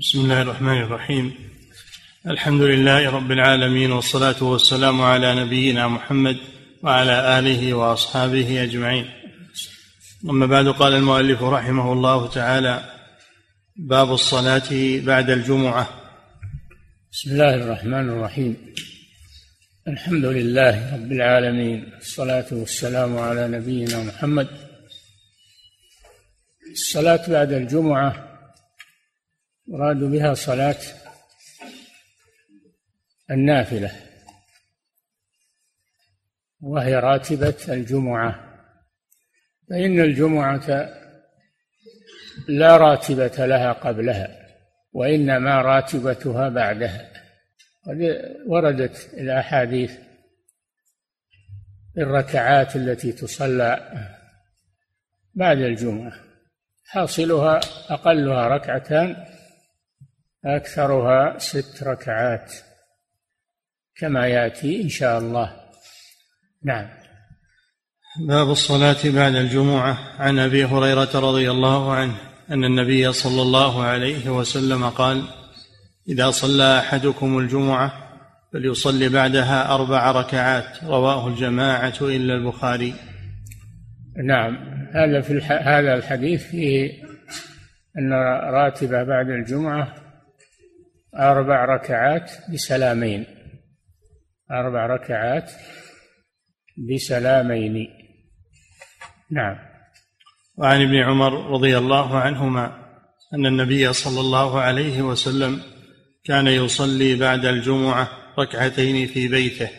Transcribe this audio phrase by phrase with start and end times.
[0.00, 1.34] بسم الله الرحمن الرحيم.
[2.26, 6.36] الحمد لله رب العالمين والصلاة والسلام على نبينا محمد
[6.82, 9.06] وعلى آله وأصحابه أجمعين.
[10.24, 12.84] أما بعد قال المؤلف رحمه الله تعالى
[13.76, 14.70] باب الصلاة
[15.04, 15.88] بعد الجمعة.
[17.12, 18.56] بسم الله الرحمن الرحيم.
[19.88, 24.48] الحمد لله رب العالمين الصلاة والسلام على نبينا محمد.
[26.72, 28.29] الصلاة بعد الجمعة
[29.70, 30.76] يراد بها صلاة
[33.30, 33.92] النافلة
[36.60, 38.50] وهي راتبة الجمعة.
[39.70, 40.90] فإن الجمعة
[42.48, 44.46] لا راتبة لها قبلها
[44.92, 47.10] وإنما راتبتها بعدها.
[47.86, 49.98] قد وردت الأحاديث
[51.98, 53.90] الركعات التي تصلى
[55.34, 56.12] بعد الجمعة
[56.84, 59.29] حاصلها أقلها ركعتان
[60.44, 62.52] أكثرها ست ركعات
[63.96, 65.56] كما يأتي إن شاء الله.
[66.64, 66.88] نعم.
[68.28, 69.98] باب الصلاة بعد الجمعة.
[70.18, 72.14] عن أبي هريرة رضي الله عنه
[72.50, 75.22] أن النبي صلى الله عليه وسلم قال
[76.08, 77.92] إذا صلى أحدكم الجمعة
[78.52, 80.84] فليصلي بعدها أربع ركعات.
[80.84, 82.94] رواه الجماعة إلا البخاري.
[84.24, 84.56] نعم.
[84.94, 85.52] هذا في الح...
[85.52, 86.90] هذا الحديث فيه
[87.98, 88.12] أن
[88.52, 89.99] راتبة بعد الجمعة
[91.18, 93.26] أربع ركعات بسلامين.
[94.50, 95.52] أربع ركعات
[96.76, 97.88] بسلامين.
[99.30, 99.56] نعم.
[100.56, 102.66] وعن ابن عمر رضي الله عنهما
[103.34, 105.60] أن النبي صلى الله عليه وسلم
[106.24, 108.08] كان يصلي بعد الجمعة
[108.38, 109.70] ركعتين في بيته.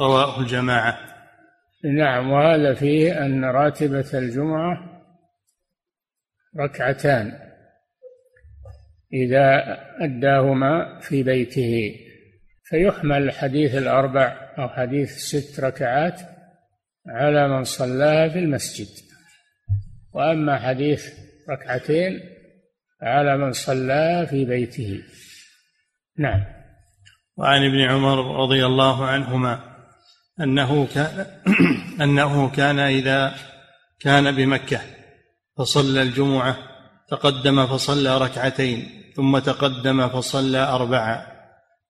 [0.00, 0.98] رواه الجماعة.
[1.84, 5.02] نعم وهذا فيه أن راتبة الجمعة
[6.60, 7.49] ركعتان.
[9.12, 11.94] إذا أداهما في بيته.
[12.64, 16.20] فيحمل حديث الأربع أو حديث ست ركعات
[17.08, 18.88] على من صلاها في المسجد.
[20.12, 21.06] وأما حديث
[21.50, 22.20] ركعتين
[23.02, 25.02] على من صلاها في بيته.
[26.18, 26.44] نعم.
[27.36, 29.60] وعن ابن عمر رضي الله عنهما
[30.40, 31.26] أنه كان
[32.04, 33.34] أنه كان إذا
[34.00, 34.80] كان بمكة
[35.58, 36.56] فصلى الجمعة
[37.08, 38.99] تقدم فصلى ركعتين.
[39.16, 41.26] ثم تقدم فصلى أربعة.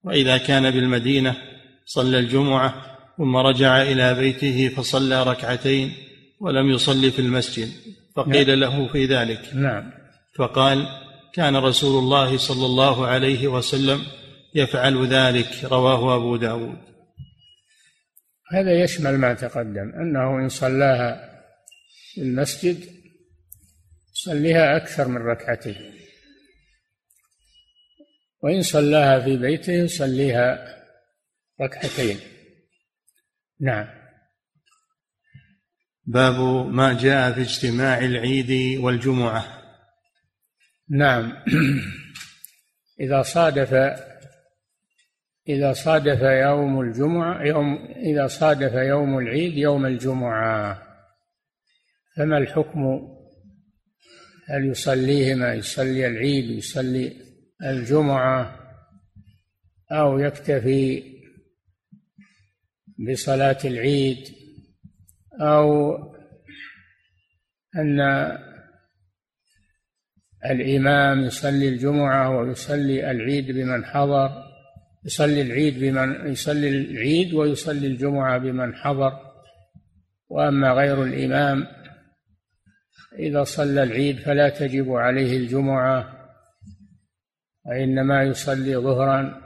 [0.05, 1.37] وإذا كان بالمدينة
[1.85, 2.75] صلى الجمعة
[3.19, 5.93] ثم رجع إلى بيته فصلى ركعتين
[6.41, 7.69] ولم يصلي في المسجد
[8.17, 8.59] فقيل نعم.
[8.59, 9.41] له في ذلك.
[9.55, 9.93] نعم.
[10.37, 10.87] فقال
[11.33, 14.03] كان رسول الله صلى الله عليه وسلم
[14.55, 16.79] يفعل ذلك رواه أبو داود.
[18.53, 21.31] هذا يشمل ما تقدم أنه إن صلاها
[22.15, 22.85] في المسجد
[24.13, 26.00] صليها أكثر من ركعتين.
[28.43, 30.77] وإن صلاها في بيته يصليها
[31.61, 32.17] ركعتين.
[33.61, 33.87] نعم.
[36.05, 39.45] باب ما جاء في اجتماع العيد والجمعة.
[40.89, 41.33] نعم.
[43.01, 43.75] إذا صادف
[45.49, 50.83] إذا صادف يوم الجمعة يوم إذا صادف يوم العيد يوم الجمعة.
[52.17, 53.09] فما الحكم؟
[54.49, 57.30] هل يصليهما؟ يصلي العيد ويصلي
[57.65, 58.57] الجمعة
[59.93, 61.03] أو يكتفي
[63.11, 64.19] بصلاة العيد
[65.41, 65.97] أو
[67.77, 68.01] أن
[70.45, 74.51] الإمام يصلي الجمعة ويصلي العيد بمن حضر
[75.05, 79.13] يصلي العيد بمن يصلي العيد ويصلي الجمعة بمن حضر.
[80.29, 81.67] وأما غير الإمام
[83.19, 86.20] إذا صلى العيد فلا تجب عليه الجمعة.
[87.67, 89.41] وإنما يصلي ظهرا.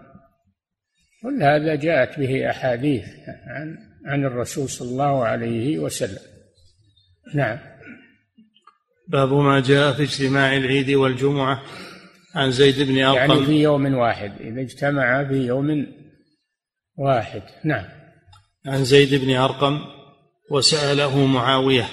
[1.23, 3.05] كل هذا جاءت به أحاديث
[3.47, 3.77] عن
[4.07, 6.23] عن الرسول صلى الله عليه وسلم.
[7.35, 7.59] نعم.
[9.09, 11.63] باب ما جاء في اجتماع العيد والجمعة
[12.35, 13.31] عن زيد بن أرقم.
[13.31, 15.87] يعني في يوم واحد إذا اجتمع في يوم
[16.97, 17.43] واحد.
[17.65, 17.85] نعم.
[18.67, 19.81] عن زيد بن أرقم
[20.51, 21.89] وسأله معاوية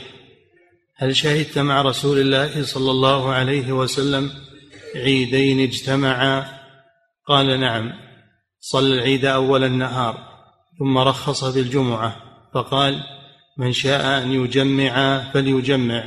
[0.95, 4.31] هل شهدت مع رسول الله صلى الله عليه وسلم
[4.96, 6.46] عيدين اجتمعا.
[7.26, 7.92] قال نعم
[8.60, 10.18] صلى العيد أول النهار
[10.80, 12.16] ثم رخص في الجمعة.
[12.54, 12.96] فقال
[13.58, 16.04] من شاء أن يجمع فليجمع.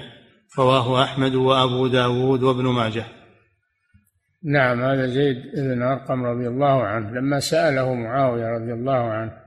[0.59, 3.05] رواه أحمد وأبو داود وابن ماجه.
[4.45, 7.11] نعم هذا زيد بن أرقم رضي الله عنه.
[7.11, 9.45] لما سأله معاوية رضي الله عنه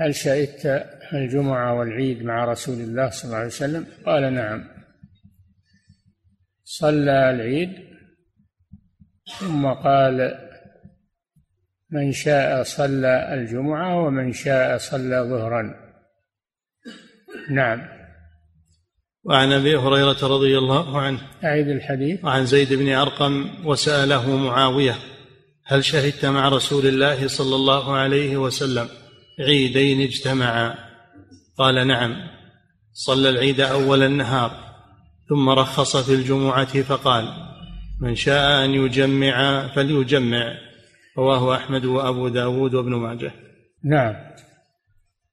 [0.00, 4.64] هل شهدت الجمعة والعيد مع رسول الله صلى الله عليه وسلم؟ قال نعم.
[6.64, 7.89] صلى العيد
[9.38, 10.38] ثم قال
[11.90, 15.74] من شاء صلى الجمعة ومن شاء صلى ظهرا.
[17.50, 17.88] نعم.
[19.24, 22.24] وعن أبي هريرة رضي الله عنه أعيد الحديث.
[22.24, 24.94] وعن زيد بن أرقم وسأله معاوية
[25.66, 28.88] هل شهدت مع رسول الله صلى الله عليه وسلم
[29.40, 30.74] عيدين اجتمعا؟
[31.58, 32.16] قال نعم.
[32.92, 34.50] صلى العيد أول النهار
[35.28, 37.49] ثم رخص في الجمعة فقال
[38.00, 40.58] من شاء أن يجمع فليجمع
[41.18, 43.30] رواه أحمد وأبو داود وابن ماجه.
[43.84, 44.14] نعم.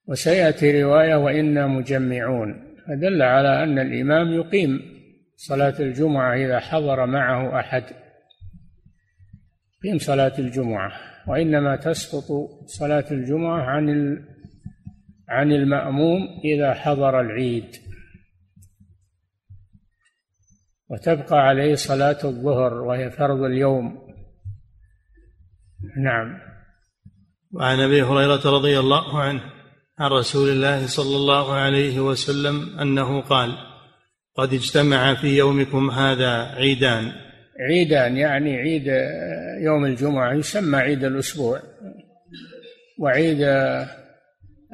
[0.07, 2.67] وسيأتي رواية وإنا مجمعون.
[2.87, 4.79] فدل على أن الإمام يقيم
[5.35, 7.83] صلاة الجمعة إذا حضر معه أحد.
[9.83, 10.91] يقيم صلاة الجمعة
[11.27, 12.23] وإنما تسقط
[12.65, 14.17] صلاة الجمعة عن
[15.29, 17.86] عن المأموم إذا حضر العيد.
[20.89, 24.07] وتبقى عليه صلاة الظهر وهي فرض اليوم.
[25.97, 26.39] نعم.
[27.51, 29.41] وعن أبي هريرة رضي الله عنه
[29.99, 33.57] عن رسول الله صلى الله عليه وسلم أنه قال
[34.35, 37.11] قد اجتمع في يومكم هذا عيدان.
[37.59, 38.87] عيدان يعني عيد
[39.61, 41.61] يوم الجمعة يسمى عيد الأسبوع.
[42.99, 43.41] وعيد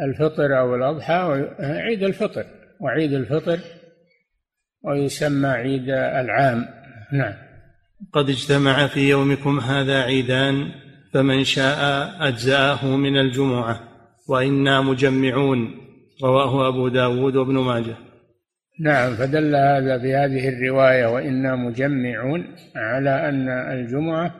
[0.02, 2.46] الفطر أو الأضحى عيد الفطر
[2.80, 3.60] وعيد الفطر
[4.84, 6.66] ويسمى عيد العام.
[7.12, 7.34] نعم.
[8.14, 10.72] قد اجتمع في يومكم هذا عيدان
[11.14, 13.80] فمن شاء أجزأه من الجمعة
[14.28, 15.84] وإنا مجمعون.
[16.24, 17.96] رواه أبو داود وابن ماجه.
[18.80, 24.36] نعم فدل هذا بهذه الرواية وإنا مجمعون على أن الجمعة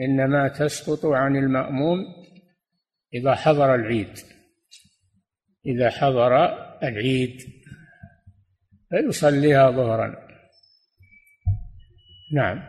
[0.00, 1.98] إنما تسقط عن المأموم
[3.14, 4.18] إذا حضر العيد.
[5.66, 6.36] إذا حضر
[6.82, 7.40] العيد.
[8.94, 10.14] فيصليها ظهرا.
[12.34, 12.62] نعم.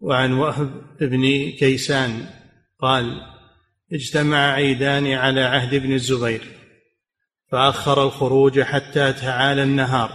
[0.00, 0.70] وعن وهب
[1.00, 2.26] بن كيسان
[2.80, 3.20] قال
[3.92, 6.42] اجتمع عيدان على عهد ابن الزبير
[7.50, 10.10] فأخر الخروج حتى تعالى النهار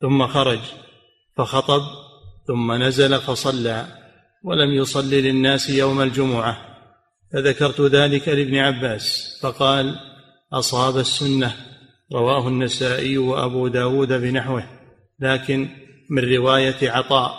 [0.00, 0.60] ثم خرج
[1.36, 1.82] فخطب
[2.46, 3.86] ثم نزل فصلى
[4.44, 6.56] ولم يصل للناس يوم الجمعة.
[7.32, 10.00] فذكرت ذلك لابن عباس فقال
[10.52, 11.73] أصاب السنة.
[12.12, 14.64] رواه النسائي وأبو داود بنحوه.
[15.20, 15.68] لكن
[16.10, 17.34] من رواية عطاء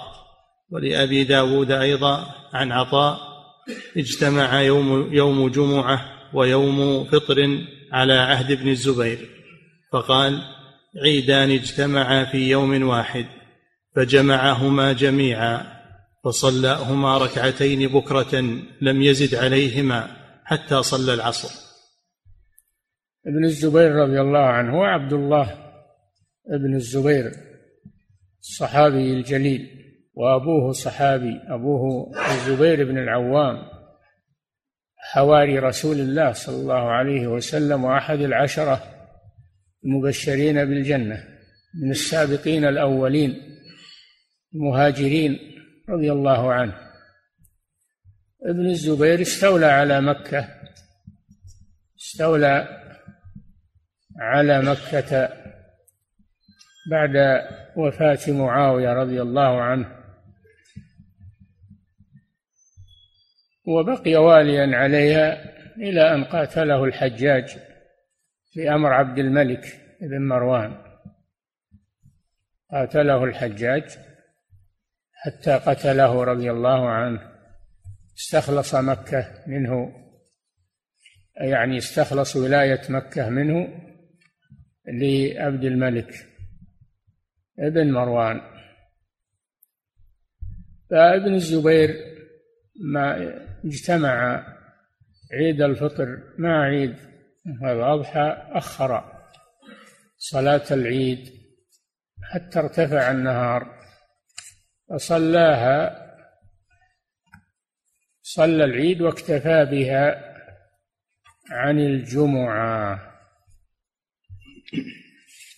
[0.70, 3.20] ولأبي داود أيضا عن عطاء
[3.98, 7.60] اجتمع يوم, يوم جمعة ويوم فطر
[7.92, 9.30] على عهد ابن الزبير.
[9.94, 10.42] فقال
[11.04, 13.26] عيدان اجتمعا في يوم واحد
[13.96, 15.76] فجمعهما جميعا
[16.26, 18.36] فصلاهما ركعتين بكرة
[18.82, 20.08] لم يزد عليهما
[20.46, 21.65] حتى صلى العصر.
[23.28, 25.72] ابن الزبير رضي الله عنه هو عبد الله
[26.50, 27.32] ابن الزبير
[28.40, 29.70] الصحابي الجليل
[30.14, 33.58] وأبوه صحابي أبوه الزبير بن العوام
[34.98, 38.84] حواري رسول الله صلى الله عليه وسلم وأحد العشرة
[39.86, 41.24] المبشرين بالجنة
[41.84, 43.42] من السابقين الأولين
[44.56, 45.40] المهاجرين
[45.90, 46.76] رضي الله عنه.
[48.46, 50.50] ابن الزبير استولى على مكة
[52.00, 52.85] استولى
[54.20, 55.30] على مكة
[56.92, 57.46] بعد
[57.76, 60.06] وفاة معاوية رضي الله عنه.
[63.68, 67.58] وبقي واليا عليها إلى أن قاتله الحجاج
[68.56, 69.66] بأمر عبد الملك
[70.02, 70.78] بن مروان.
[72.72, 73.98] قاتله الحجاج
[75.14, 77.36] حتى قتله رضي الله عنه.
[78.18, 80.06] استخلص مكة منه
[81.42, 83.86] يعني استخلص ولاية مكة منه
[84.88, 86.14] لعبد الملك
[87.60, 88.42] ابن مروان.
[90.90, 91.96] فابن الزبير
[92.82, 93.34] ما
[93.66, 94.46] اجتمع
[95.34, 96.96] عيد الفطر مع عيد
[97.64, 99.12] الأضحى أخر
[100.18, 101.34] صلاة العيد
[102.24, 103.80] حتى ارتفع النهار
[104.90, 106.06] فصلاها
[108.22, 110.36] صلى العيد واكتفى بها
[111.52, 113.15] عن الجمعة.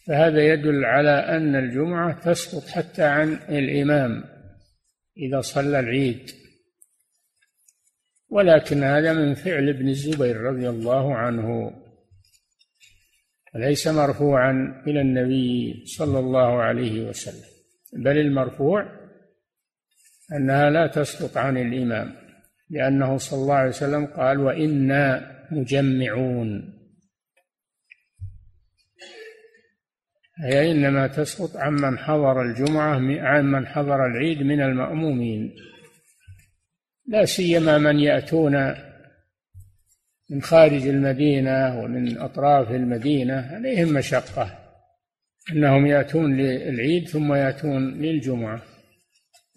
[0.07, 4.23] فهذا يدل على أن الجمعة تسقط حتى عن الإمام
[5.17, 6.31] إذا صلى العيد.
[8.29, 11.71] ولكن هذا من فعل ابن الزبير رضي الله عنه
[13.55, 17.49] وليس مرفوعا إلى النبي صلى الله عليه وسلم
[17.93, 18.85] بل المرفوع
[20.33, 22.15] أنها لا تسقط عن الإمام
[22.69, 26.76] لأنه صلى الله عليه وسلم قال وإنا مجمعون
[30.39, 35.55] هي إنما تسقط عمن حضر الجمعة عمن حضر العيد من المأمومين.
[37.07, 38.75] لا سيما من يأتون
[40.29, 44.59] من خارج المدينة ومن أطراف المدينة عليهم مشقة
[45.51, 48.61] أنهم يأتون للعيد ثم يأتون للجمعة.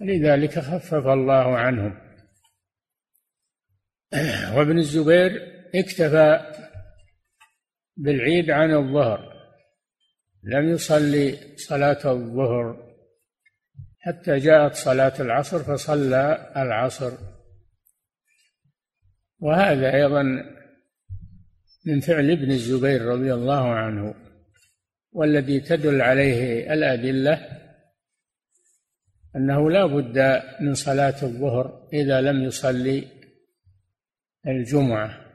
[0.01, 1.95] لذلك خفف الله عنهم.
[4.57, 5.31] وابن الزبير
[5.75, 6.41] اكتفى
[7.97, 9.30] بالعيد عن الظهر.
[10.43, 12.91] لم يصلي صلاة الظهر.
[13.99, 17.13] حتى جاءت صلاة العصر فصلى العصر.
[19.39, 20.23] وهذا أيضا
[21.87, 24.15] من فعل ابن الزبير رضي الله عنه
[25.13, 27.61] والذي تدل عليه الأدلة
[29.37, 33.07] أنه لا بد من صلاة الظهر إذا لم يصلي
[34.47, 35.27] الجمعة.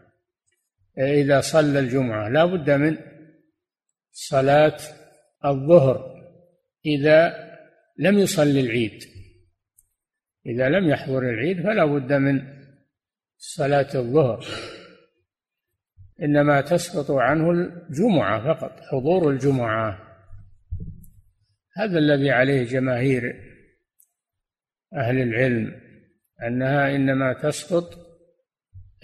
[0.98, 2.98] إذا صلى الجمعة لا بد من
[4.18, 4.78] صلاة
[5.46, 6.16] الظهر
[6.86, 7.50] إذا
[7.98, 9.04] لم يصلي العيد.
[10.46, 12.42] إذا لم يحضر العيد فلا بد من
[13.38, 14.46] صلاة الظهر.
[16.22, 20.00] إنما تسقط عنه الجمعة فقط حضور الجمعة.
[21.78, 23.24] هذا الذي عليه جماهير
[24.94, 25.82] أهل العلم
[26.48, 27.90] أنها إنما تسقط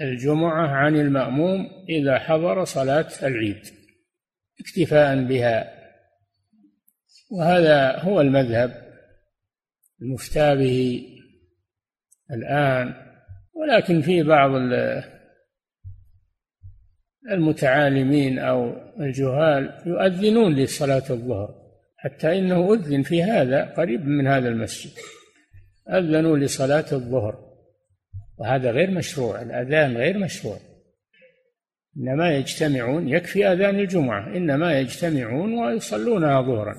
[0.01, 3.80] الجمعة عن المأموم إذا حضر صلاة العيد.
[4.61, 5.81] اكتفاء بها.
[7.31, 8.91] وهذا هو المذهب
[10.01, 11.07] المفتى به
[12.31, 12.93] الآن
[13.53, 14.51] ولكن في بعض
[17.31, 21.61] المتعالمين أو الجهال يؤذنون لصلاة الظهر
[21.97, 24.91] حتى إنه أذن في هذا قريب من هذا المسجد.
[25.89, 27.51] أذنوا لصلاة الظهر
[28.37, 30.57] وهذا غير مشروع الأذان غير مشروع.
[31.97, 36.75] إنما يجتمعون يكفي أذان الجمعة إنما يجتمعون ويصلونها ظهرا.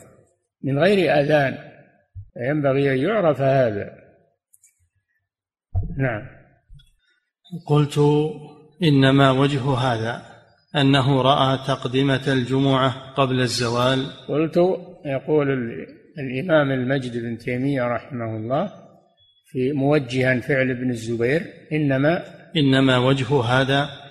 [0.64, 1.59] من غير أذان
[2.49, 3.90] ينبغي أن يعرف هذا.
[5.99, 6.23] نعم.
[7.66, 7.99] قلت
[8.83, 10.23] إنما وجه هذا
[10.76, 14.07] أنه رأى تقدمة الجمعة قبل الزوال.
[14.28, 14.57] قلت
[15.04, 15.49] يقول
[16.19, 18.73] الإمام المجد بن تيمية رحمه الله
[19.47, 21.42] في موجها فعل ابن الزبير
[21.73, 22.25] إنما
[22.57, 24.01] إنما وجه هذا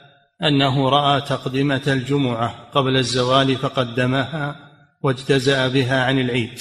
[0.44, 4.72] أنه رأى تقدمة الجمعة قبل الزوال فقدمها
[5.02, 6.60] واجتزأ بها عن العيد.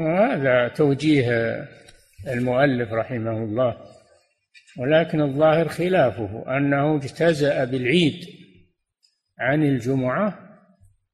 [0.00, 1.28] هذا توجيه
[2.28, 3.76] المؤلف رحمه الله
[4.78, 8.26] ولكن الظاهر خلافه أنه اجتزأ بالعيد
[9.38, 10.38] عن الجمعة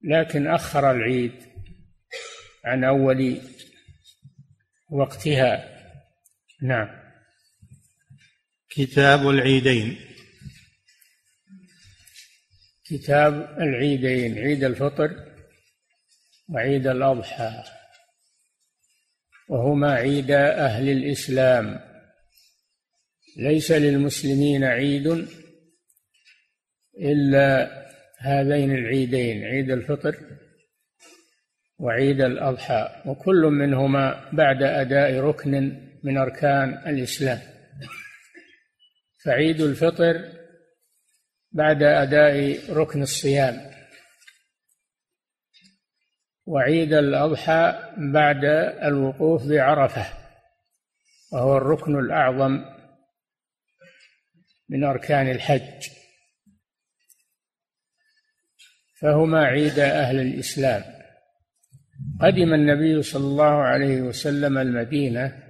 [0.05, 1.33] لكن أخر العيد
[2.65, 3.41] عن أول
[4.91, 5.69] وقتها.
[6.63, 7.02] نعم.
[8.77, 9.97] كتاب العيدين.
[12.85, 15.11] كتاب العيدين عيد الفطر
[16.49, 17.65] وعيد الأضحى
[19.49, 21.81] وهما عيد أهل الإسلام.
[23.37, 25.27] ليس للمسلمين عيد
[26.99, 27.73] إلا
[28.19, 30.17] هذين العيدين عيد الفطر
[31.79, 35.53] وعيد الأضحى وكل منهما بعد أداء ركن
[36.05, 37.52] من أركان الإسلام.
[39.25, 40.33] فعيد الفطر
[41.53, 43.73] بعد أداء ركن الصيام.
[46.47, 48.45] وعيد الأضحى بعد
[48.83, 50.07] الوقوف بعرفة
[51.33, 52.65] وهو الركن الأعظم
[54.69, 55.89] من أركان الحج.
[59.01, 60.83] فهما عيد أهل الإسلام.
[62.21, 65.43] قدم النبي صلى الله عليه وسلم المدينة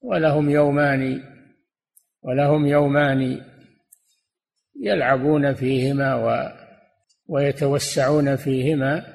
[0.00, 1.33] ولهم يومان
[2.24, 3.40] ولهم يومان
[4.80, 6.54] يلعبون فيهما و
[7.28, 9.06] ويتوسعون فيهما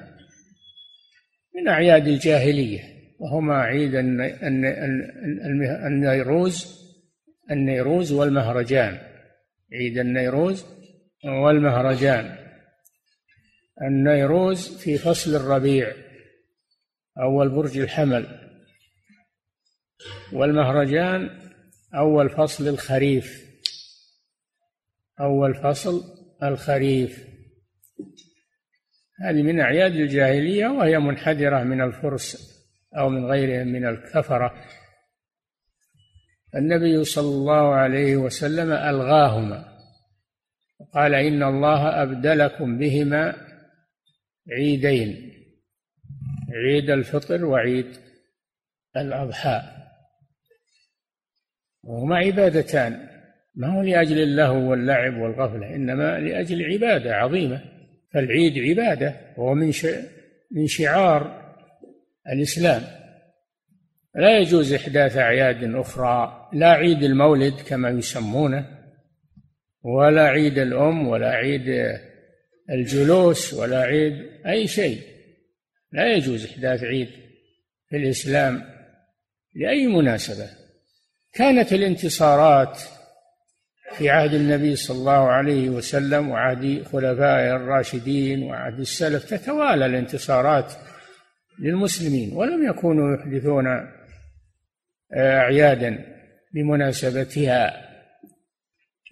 [1.54, 2.80] من أعياد الجاهلية
[3.18, 3.94] وهما عيد
[5.84, 6.80] النيروز
[7.50, 8.98] النيروز والمهرجان.
[9.72, 10.66] عيد النيروز
[11.24, 12.36] والمهرجان.
[13.82, 15.92] النيروز في فصل الربيع
[17.18, 18.26] أول برج الحمل.
[20.32, 21.49] والمهرجان
[21.94, 23.50] أول فصل الخريف.
[25.20, 26.02] أول فصل
[26.42, 27.26] الخريف.
[29.20, 32.50] هذه من أعياد الجاهلية وهي منحدرة من الفرس
[32.98, 34.54] أو من غيرهم من الكفرة.
[36.54, 39.78] النبي صلى الله عليه وسلم ألغاهما.
[40.94, 43.46] قال إن الله أبدلكم بهما
[44.52, 45.32] عيدين
[46.52, 47.96] عيد الفطر وعيد
[48.96, 49.79] الأضحى.
[51.82, 53.08] وهما عبادتان.
[53.54, 57.60] ما هو لأجل اللهو واللعب والغفلة إنما لأجل عبادة عظيمة.
[58.12, 59.72] فالعيد عبادة وهو من
[60.50, 61.52] من شعار
[62.32, 62.82] الإسلام.
[64.14, 66.48] لا يجوز إحداث أعياد أخرى.
[66.52, 68.66] لا عيد المولد كما يسمونه
[69.82, 71.96] ولا عيد الأم ولا عيد
[72.70, 74.14] الجلوس ولا عيد
[74.46, 75.00] أي شيء.
[75.92, 77.08] لا يجوز إحداث عيد
[77.88, 78.62] في الإسلام
[79.54, 80.59] لأي مناسبة.
[81.32, 82.80] كانت الانتصارات
[83.92, 90.72] في عهد النبي صلى الله عليه وسلم وعهد خلفائه الراشدين وعهد السلف تتوالى الانتصارات
[91.58, 93.66] للمسلمين ولم يكونوا يحدثون
[95.16, 96.16] أعيادا
[96.54, 97.90] بمناسبتها.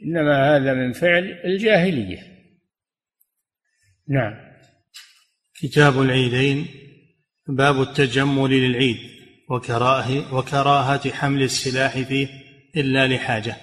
[0.04, 2.22] إنما هذا من فعل الجاهلية.
[4.08, 4.34] نعم.
[5.60, 6.66] كتاب العيدين
[7.48, 9.17] باب التجمل للعيد.
[9.50, 12.28] وكراهة وكراهة حمل السلاح فيه
[12.76, 13.57] إلا لحاجة.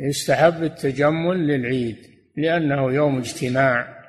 [0.00, 1.96] يستحب التجمل للعيد
[2.36, 4.02] لأنه يوم اجتماع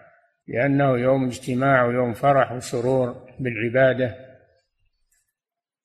[0.48, 4.16] لأنه يوم اجتماع ويوم فرح وسرور بالعبادة.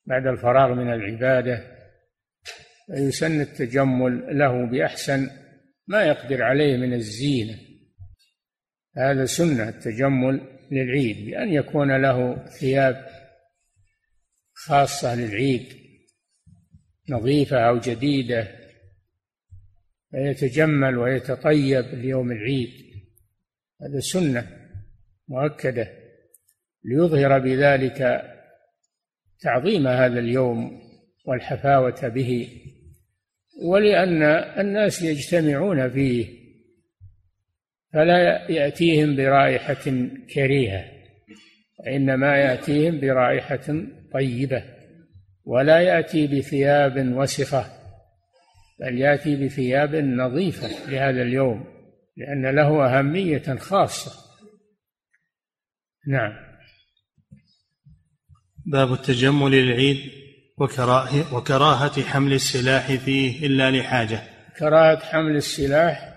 [0.07, 1.63] بعد الفراغ من العبادة
[2.87, 5.31] فيسن التجمل له بأحسن
[5.87, 7.59] ما يقدر عليه من الزينة.
[8.97, 10.41] هذا سنة التجمل
[10.71, 13.18] للعيد بأن يكون له ثياب
[14.67, 15.67] خاصة للعيد
[17.11, 18.49] نظيفة أو جديدة
[20.11, 22.71] فيتجمل ويتطيب ليوم العيد.
[23.83, 24.49] هذا سنة
[25.29, 25.89] مؤكدة
[26.85, 28.23] ليظهر بذلك
[29.41, 30.83] تعظيم هذا اليوم
[31.25, 32.49] والحفاوة به
[33.63, 34.23] ولأن
[34.61, 36.39] الناس يجتمعون فيه
[37.93, 40.85] فلا يأتيهم برائحة كريهة
[41.79, 44.65] وإنما يأتيهم برائحة طيبة
[45.45, 47.79] ولا يأتي بثياب وسخة
[48.81, 51.65] بل يأتي بثياب نظيفة لهذا اليوم
[52.17, 54.13] لأن له أهمية خاصة.
[56.09, 56.33] نعم.
[58.67, 59.97] باب التجمل للعيد
[60.59, 64.23] وكراهة, وكراهة حمل السلاح فيه إلا لحاجة.
[64.59, 66.15] كراهة حمل السلاح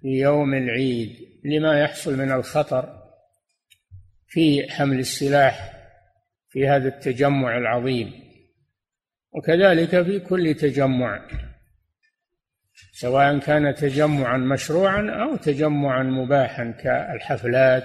[0.00, 3.00] في يوم العيد لما يحصل من الخطر
[4.28, 5.69] في حمل السلاح
[6.50, 8.12] في هذا التجمع العظيم.
[9.32, 11.28] وكذلك في كل تجمع
[12.92, 17.84] سواء كان تجمعا مشروعا أو تجمعا مباحا كالحفلات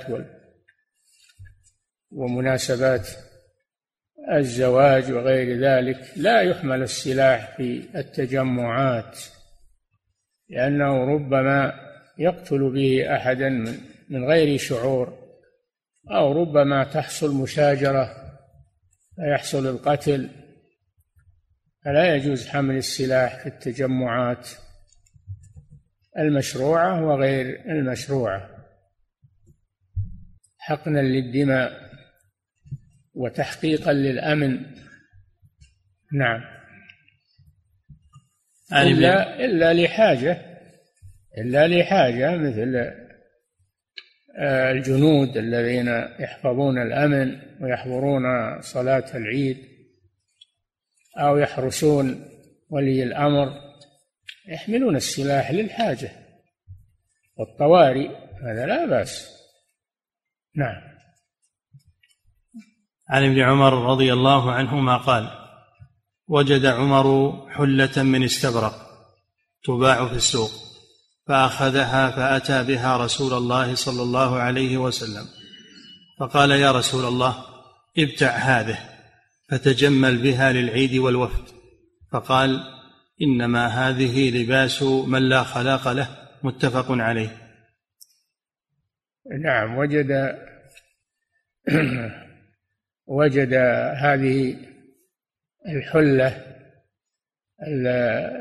[2.11, 3.07] ومناسبات
[4.31, 5.97] الزواج وغير ذلك.
[6.15, 9.19] لا يحمل السلاح في التجمعات
[10.49, 11.73] لأنه ربما
[12.17, 13.49] يقتل به أحدا
[14.09, 15.17] من غير شعور
[16.11, 18.24] أو ربما تحصل مشاجرة
[19.15, 20.29] فيحصل القتل
[21.85, 24.49] فلا يجوز حمل السلاح في التجمعات
[26.17, 28.49] المشروعة وغير المشروعة.
[30.57, 31.91] حقنا للدماء
[33.13, 34.65] وتحقيقا للأمن.
[36.13, 36.41] نعم.
[38.71, 40.41] إلا إلا لحاجة
[41.37, 43.04] إلا لحاجة مثل
[44.41, 45.87] الجنود الذين
[46.19, 48.23] يحفظون الأمن ويحضرون
[48.61, 49.57] صلاة العيد
[51.17, 52.25] أو يحرسون
[52.69, 53.53] ولي الأمر
[54.47, 56.11] يحملون السلاح للحاجة
[57.37, 58.09] والطوارئ
[58.43, 59.27] هذا لا بأس.
[60.55, 60.81] نعم.
[63.09, 65.29] عن ابن عمر رضي الله عنهما قال
[66.27, 68.73] وجد عمر حلة من استبرق
[69.63, 70.51] تباع في السوق.
[71.27, 75.25] فأخذها فأتى بها رسول الله صلى الله عليه وسلم.
[76.19, 77.45] فقال يا رسول الله
[77.97, 78.79] ابتع هذه
[79.49, 81.43] فتجمل بها للعيد والوفد.
[82.11, 82.63] فقال
[83.21, 86.07] إنما هذه لباس من لا خلاق له
[86.43, 87.37] متفق عليه.
[89.41, 90.35] نعم وجد
[93.07, 93.53] وجد
[93.97, 94.57] هذه
[95.67, 96.45] الحلة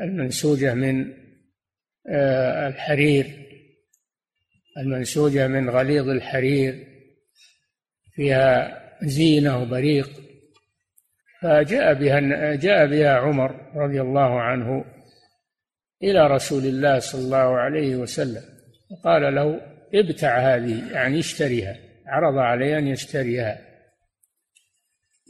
[0.03, 1.24] المنسوجة من
[2.67, 3.45] الحرير
[4.77, 6.87] المنسوجة من غليظ الحرير
[8.15, 10.09] فيها زينة وبريق.
[11.41, 14.85] فجاء بها جاء بها عمر رضي الله عنه
[16.03, 18.41] إلى رسول الله صلى الله عليه وسلم
[18.91, 19.61] وقال له
[19.93, 23.61] ابتع هذه يعني اشتريها عرض عليه أن يشتريها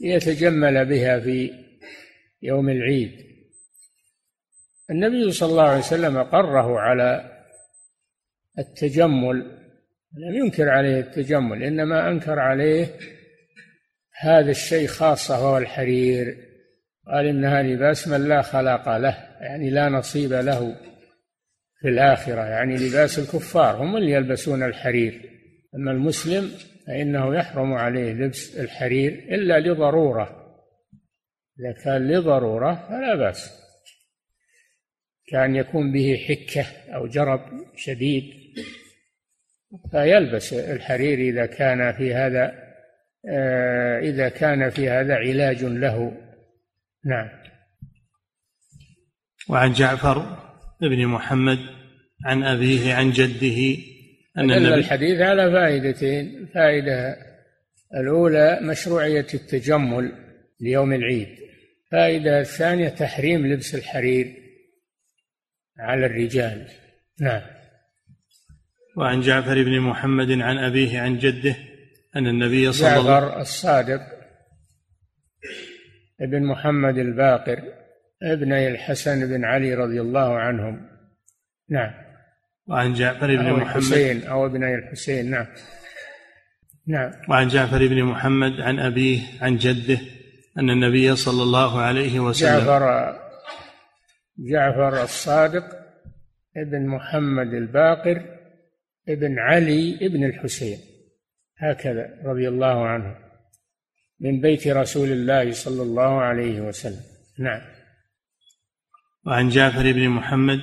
[0.00, 1.50] ليتجمل بها في
[2.42, 3.25] يوم العيد.
[4.90, 7.30] النبي صلى الله عليه وسلم قره على
[8.58, 9.36] التجمل
[10.18, 12.86] لم ينكر عليه التجمل إنما أنكر عليه
[14.20, 16.36] هذا الشيء خاصة وهو الحرير.
[17.06, 20.76] قال إنها لباس من لا خلاق له يعني لا نصيب له
[21.80, 25.30] في الآخرة يعني لباس الكفار هم اللي يلبسون الحرير.
[25.74, 26.50] أما المسلم
[26.86, 30.56] فإنه يحرم عليه لبس الحرير إلا لضرورة
[31.60, 33.65] إذا كان لضرورة فلا بأس.
[35.26, 37.40] كأن يكون به حكة أو جرب
[37.76, 38.24] شديد
[39.90, 42.66] فيلبس الحرير إذا كان في هذا
[43.28, 46.12] آه، إذا كان في هذا علاج له.
[47.04, 47.28] نعم.
[49.48, 50.36] وعن جعفر
[50.80, 51.58] بن محمد
[52.24, 53.82] عن أبيه عن جده
[54.38, 56.48] أن النبي الحديث على فائدتين.
[56.54, 57.16] فائدة
[57.94, 60.12] الأولى مشروعية التجمل
[60.60, 61.28] ليوم العيد.
[61.92, 64.45] فائدة الثانية تحريم لبس الحرير.
[65.78, 66.68] على الرجال.
[67.20, 67.42] نعم.
[68.96, 71.56] وعن جعفر بن محمد عن أبيه عن جده
[72.16, 74.00] أن النبي صلى الله عليه وسلم جعفر الصادق
[76.20, 77.62] ابن محمد الباقر
[78.22, 80.88] ابني الحسن بن علي رضي الله عنهم.
[81.70, 81.90] نعم.
[82.66, 85.46] وعن جعفر بن أو محمد الحسين أو ابني الحسين نعم.
[86.86, 87.10] نعم.
[87.28, 89.98] وعن جعفر بن محمد عن أبيه عن جده
[90.58, 93.25] أن النبي صلى الله عليه وسلم جعفر
[94.38, 95.64] جعفر الصادق
[96.56, 98.22] ابن محمد الباقر
[99.08, 100.78] ابن علي ابن الحسين.
[101.58, 103.16] هكذا رضي الله عنه.
[104.20, 107.00] من بيت رسول الله صلى الله عليه وسلم.
[107.38, 107.60] نعم.
[109.26, 110.60] وعن جعفر بن محمد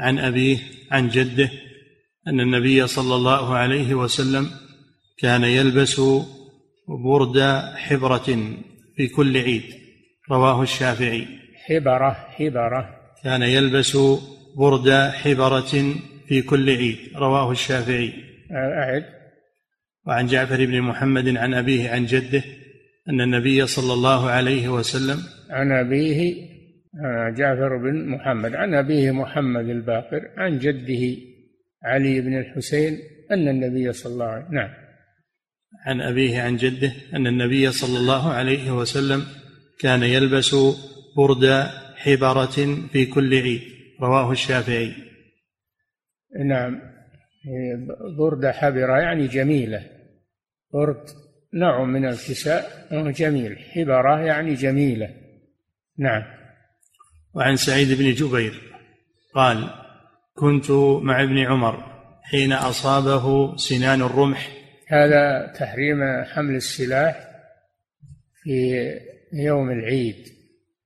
[0.00, 0.58] عن أبيه
[0.90, 1.50] عن جده
[2.28, 4.50] أن النبي صلى الله عليه وسلم
[5.18, 6.00] كان يلبس
[6.88, 8.56] برد حبرة
[8.96, 9.62] في كل عيد.
[10.30, 11.26] رواه الشافعي.
[11.66, 12.93] حبرة حبرة.
[13.24, 13.96] كان يلبس
[14.56, 15.94] برد حبرة
[16.28, 18.12] في كل عيد رواه الشافعي.
[18.52, 19.04] أعد
[20.06, 22.42] وعن جعفر بن محمد عن أبيه عن جده
[23.08, 25.18] أن النبي صلى الله عليه وسلم
[25.50, 26.34] عن أبيه
[27.04, 31.16] آه، جعفر بن محمد عن أبيه محمد الباقر عن جده
[31.84, 32.98] علي بن الحسين
[33.30, 34.70] أن النبي صلى الله عليه وسلم نعم.
[35.86, 39.24] عن أبيه عن جده أن النبي صلى الله عليه وسلم
[39.80, 40.56] كان يلبس
[41.16, 41.66] برد
[42.04, 43.62] حبرة في كل عيد
[44.00, 44.94] رواه الشافعي.
[46.44, 46.80] نعم.
[48.18, 49.90] برد حبرة يعني جميلة.
[50.72, 51.04] برد
[51.54, 53.58] نوع من الكساء جميل.
[53.58, 55.08] حبرة يعني جميلة.
[55.98, 56.22] نعم.
[57.34, 58.62] وعن سعيد بن جبير
[59.34, 59.70] قال
[60.34, 60.70] كنت
[61.02, 64.50] مع ابن عمر حين أصابه سنان الرمح.
[64.88, 67.28] هذا تحريم حمل السلاح
[68.42, 68.90] في
[69.32, 70.33] يوم العيد.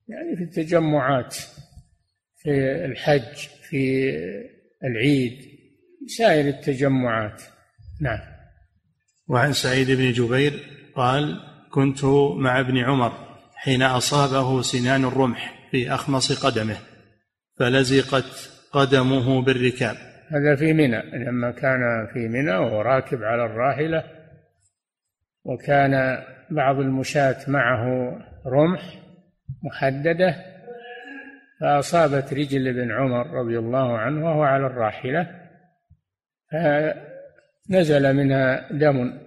[0.09, 1.37] يعني في التجمعات
[2.37, 4.11] في الحج في
[4.85, 5.59] العيد
[6.07, 7.43] سائر التجمعات.
[8.01, 8.19] نعم.
[9.29, 10.53] وعن سعيد بن جبير
[10.95, 11.41] قال
[11.71, 12.05] كنت
[12.37, 13.13] مع ابن عمر
[13.55, 16.77] حين أصابه سنان الرمح في أخمص قدمه
[17.59, 19.97] فلزقت قدمه بالركاب.
[20.31, 24.05] هذا في منى لما كان في منى وهو راكب على الراحلة
[25.45, 28.13] وكان بعض المشاة معه
[28.47, 29.08] رمح
[29.63, 30.37] محددة
[31.61, 35.49] فأصابت رجل ابن عمر رضي الله عنه وهو على الراحلة
[36.53, 39.19] فنزل منها دم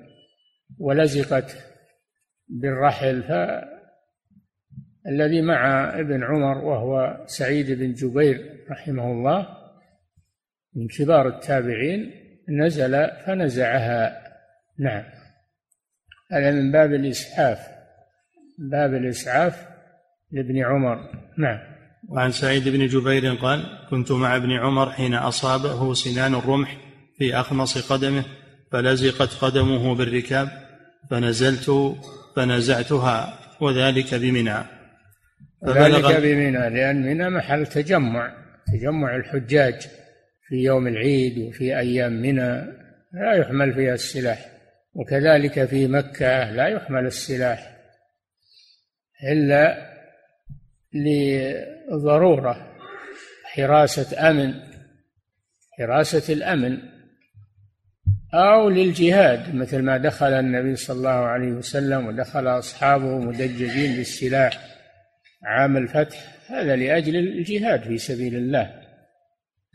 [0.80, 1.58] ولزقت
[2.48, 3.24] بالرحل
[5.06, 9.58] فالذي مع ابن عمر وهو سعيد بن جبير رحمه الله
[10.76, 12.12] من كبار التابعين
[12.50, 14.22] نزل فنزعها.
[14.80, 15.04] نعم.
[16.32, 17.68] هذا من باب الإسعاف.
[18.58, 19.71] باب الإسعاف
[20.32, 20.98] لابن عمر.
[21.38, 21.60] نعم.
[22.10, 26.78] وعن سعيد بن جبير قال كنت مع ابن عمر حين أصابه سنان الرمح
[27.18, 28.24] في أخمص قدمه
[28.72, 30.50] فلزقت قدمه بالركاب
[31.10, 31.96] فنزلت
[32.36, 34.58] فنزعتها وذلك بمنى.
[35.68, 38.34] ذلك بمنى لأن منى محل تجمع
[38.68, 39.88] تجمع الحجاج
[40.48, 42.82] في يوم العيد وفي أيام منى
[43.14, 44.52] لا يحمل فيها السلاح
[44.94, 47.78] وكذلك في مكة لا يحمل السلاح
[49.32, 49.91] إلا
[50.94, 52.78] لضرورة
[53.46, 54.54] حراسة أمن
[55.78, 56.78] حراسة الأمن
[58.34, 64.72] أو للجهاد مثل ما دخل النبي صلى الله عليه وسلم ودخل أصحابه مدججين بالسلاح
[65.44, 68.82] عام الفتح هذا لأجل الجهاد في سبيل الله.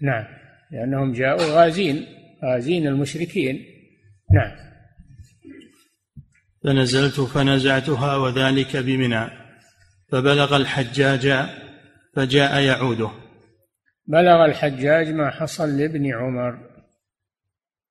[0.02, 0.24] نعم
[0.70, 2.06] لأنهم جاءوا غازين
[2.44, 3.64] غازين المشركين.
[4.34, 4.56] نعم.
[6.64, 9.45] فنزلت فنزعتها وذلك بمنى.
[10.12, 11.48] فبلغ الحجاج
[12.16, 13.10] فجاء يعوده.
[14.06, 16.58] بلغ الحجاج ما حصل لابن عمر.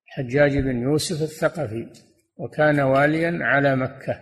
[0.07, 1.87] حجاج بن يوسف الثقفي
[2.37, 4.19] وكان واليا على مكة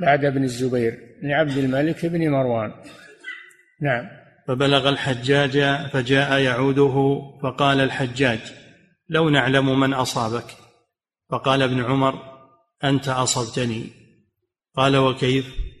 [0.00, 2.72] بعد ابن الزبير لعبد الملك بن مروان.
[3.82, 4.08] نعم.
[4.48, 8.40] فبلغ الحجاج فجاء يعوده فقال الحجاج
[9.08, 10.46] لو نعلم من أصابك.
[11.30, 12.14] فقال ابن عمر
[12.84, 13.90] أنت أصبتني.
[14.76, 15.73] قال وكيف؟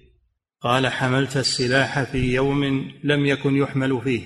[0.64, 2.64] قال حملت السلاح في يوم
[3.04, 4.22] لم يكن يحمل فيه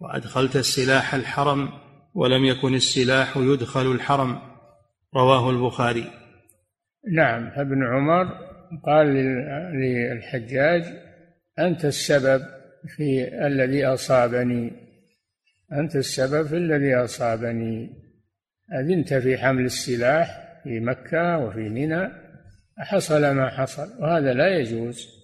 [0.00, 1.68] وأدخلت السلاح الحرم
[2.14, 4.38] ولم يكن السلاح يدخل الحرم.
[5.14, 6.04] رواه البخاري.
[7.12, 8.24] نعم ابن عمر
[8.84, 9.06] قال
[9.74, 10.84] للحجاج
[11.58, 12.42] أنت السبب
[12.96, 14.72] في الذي أصابني
[15.72, 17.90] أنت السبب في الذي أصابني.
[18.80, 22.08] أذنت في حمل السلاح في مكة وفي منى
[22.78, 25.17] حصل ما حصل وهذا لا يجوز.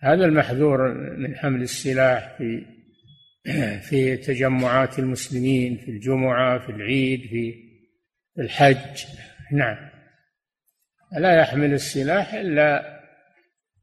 [0.00, 2.76] هذا المحذور من حمل السلاح في
[3.88, 7.54] في تجمعات المسلمين في الجمعة في العيد في
[8.38, 9.04] الحج.
[9.52, 9.76] نعم.
[11.18, 12.96] لا يحمل السلاح إلا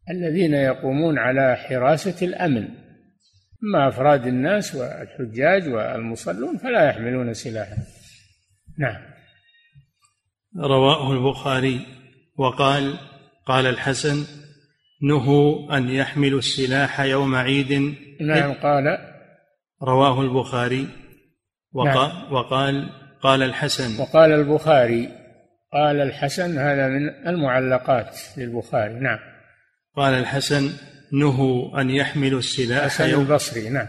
[0.09, 2.67] الذين يقومون على حراسة الأمن.
[3.63, 7.77] أما أفراد الناس والحجاج والمصلون فلا يحملون سلاحا.
[8.79, 9.01] نعم.
[10.57, 11.85] رواه البخاري
[12.37, 12.97] وقال
[13.45, 14.42] قال الحسن
[15.03, 17.95] نهوا أن يحملوا السلاح يوم عيد.
[18.21, 18.97] نعم قال.
[19.83, 20.87] رواه البخاري.
[21.73, 22.33] وقال, نعم.
[22.33, 22.89] وقال
[23.21, 24.01] قال الحسن.
[24.01, 25.09] وقال البخاري.
[25.73, 28.93] قال الحسن هذا من المعلقات للبخاري.
[28.93, 29.19] نعم.
[29.95, 30.69] قال الحسن
[31.13, 33.87] نهوا أن يحملوا السلاح حسن يوم البصري نعم.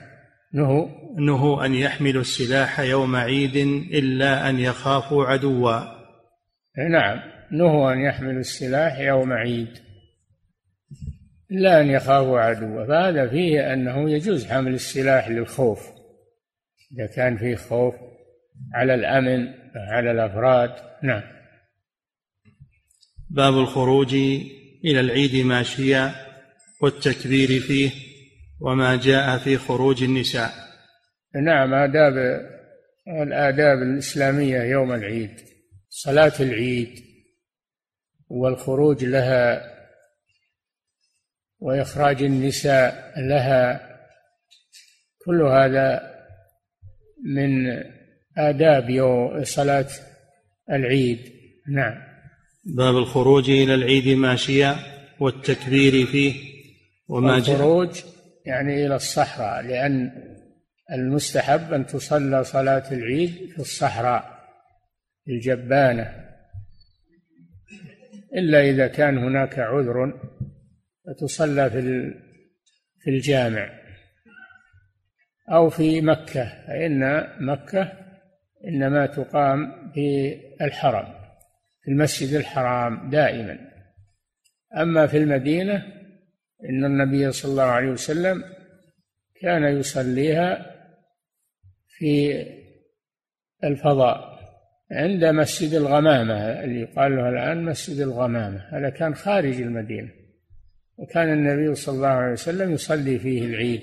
[0.55, 3.57] نهوا نهوا أن يحملوا السلاح يوم عيد
[3.92, 5.81] إلا أن يخافوا عدوا.
[6.90, 7.20] نعم.
[7.53, 9.68] نهوا أن يحملوا السلاح يوم عيد.
[11.55, 15.88] إلا أن يخافوا عدوا فهذا فيه أنه يجوز حمل السلاح للخوف.
[16.93, 17.95] إذا كان فيه خوف
[18.75, 20.71] على الأمن على الأفراد
[21.03, 21.23] نعم.
[23.31, 24.14] باب الخروج
[24.85, 26.14] إلى العيد ماشيا
[26.83, 27.90] والتكبير فيه
[28.61, 30.51] وما جاء في خروج النساء.
[31.45, 32.14] نعم آداب
[33.23, 35.40] الآداب الإسلامية يوم العيد
[35.88, 37.05] صلاة العيد
[38.29, 39.74] والخروج لها
[41.64, 43.81] وإخراج النساء لها
[45.27, 46.14] كل هذا
[47.24, 47.83] من
[48.38, 48.88] آداب
[49.42, 49.87] صلاة
[50.70, 51.18] العيد.
[51.68, 51.94] نعم.
[52.64, 54.77] باب الخروج إلى العيد ماشيا
[55.20, 56.35] والتكبير فيه
[57.09, 58.03] وما الخروج
[58.46, 60.12] يعني إلى الصحراء لأن
[60.92, 64.24] المستحب أن تصلى صلاة العيد في الصحراء
[65.29, 66.24] الجبانة.
[68.37, 70.12] إلا إذا كان هناك عذر
[71.07, 71.81] فتصلى في
[73.01, 73.71] في الجامع
[75.53, 77.93] أو في مكة فإن مكة
[78.69, 81.14] إنما تقام في الحرم
[81.83, 83.59] في المسجد الحرام دائما.
[84.77, 85.75] أما في المدينة
[86.71, 88.45] إن النبي صلى الله عليه وسلم
[89.40, 90.75] كان يصليها
[91.88, 92.45] في
[93.64, 94.35] الفضاء
[94.90, 100.24] عند مسجد الغمامة اللي يقال له الآن مسجد الغمامة هذا كان خارج المدينة.
[100.97, 103.83] وكان النبي صلى الله عليه وسلم يصلي فيه العيد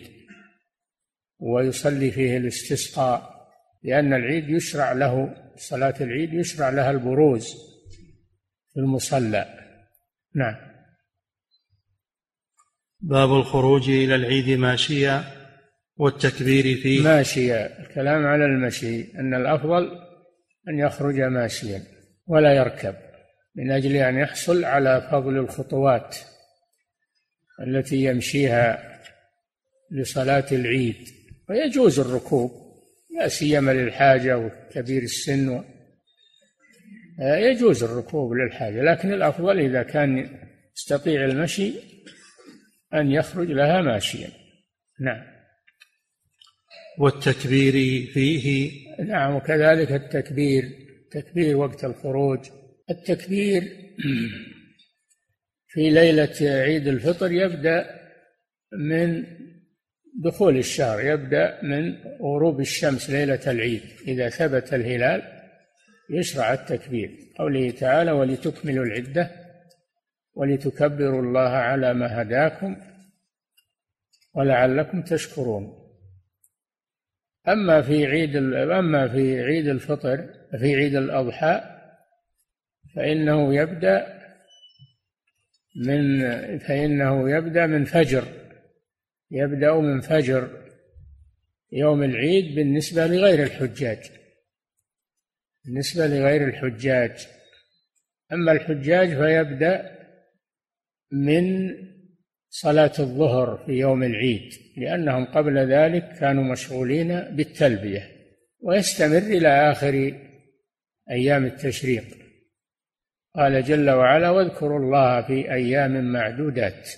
[1.40, 3.32] ويصلي فيه الاستسقاء
[3.84, 7.54] لأن العيد يشرع له صلاة العيد يشرع لها البروز
[8.74, 9.46] في المصلى.
[10.36, 10.56] نعم.
[13.00, 15.24] باب الخروج إلى العيد ماشيا
[15.98, 17.04] والتكبير فيه.
[17.04, 19.92] ماشيا الكلام على المشي أن الأفضل
[20.70, 21.84] أن يخرج ماشيا
[22.28, 22.96] ولا يركب
[23.56, 26.18] من أجل أن يحصل على فضل الخطوات.
[27.68, 29.00] التي يمشيها
[29.92, 30.96] لصلاة العيد
[31.50, 32.52] ويجوز الركوب
[33.20, 35.64] لا سيما للحاجة وكبير السن
[37.20, 40.30] يجوز الركوب للحاجة لكن الأفضل إذا كان
[40.78, 41.74] يستطيع المشي
[42.94, 44.30] أن يخرج لها ماشيا.
[45.00, 45.24] نعم.
[47.00, 47.74] والتكبير
[48.14, 48.72] فيه؟
[49.06, 50.64] نعم وكذلك التكبير
[51.04, 52.40] التكبير وقت الخروج.
[52.90, 53.64] التكبير
[55.74, 58.00] في ليلة عيد الفطر يبدأ
[58.74, 59.26] من
[60.24, 63.82] دخول الشهر يبدأ من غروب الشمس ليلة العيد.
[64.08, 65.22] إذا ثبت الهلال
[66.10, 67.10] يشرع التكبير.
[67.40, 69.32] قوله تعالى ولتكملوا العدة
[70.34, 72.78] ولتكبروا الله على ما هداكم
[74.36, 75.78] ولعلكم تشكرون.
[77.48, 80.28] أما في عيد أما في عيد الفطر
[80.60, 81.62] في عيد الأضحى
[82.96, 84.21] فإنه يبدأ
[85.76, 86.20] من
[86.58, 88.24] فإنه يبدأ من فجر
[89.32, 90.62] يبدأ من فجر
[91.72, 94.12] يوم العيد بالنسبة لغير الحجاج.
[95.66, 97.28] بالنسبة لغير الحجاج.
[98.34, 99.98] أما الحجاج فيبدأ
[101.12, 101.76] من
[102.50, 108.12] صلاة الظهر في يوم العيد لأنهم قبل ذلك كانوا مشغولين بالتلبية
[108.60, 110.14] ويستمر إلى آخر
[111.12, 112.21] أيام التشريق.
[113.36, 116.90] قال جل وعلا واذكروا الله في أيام معدودات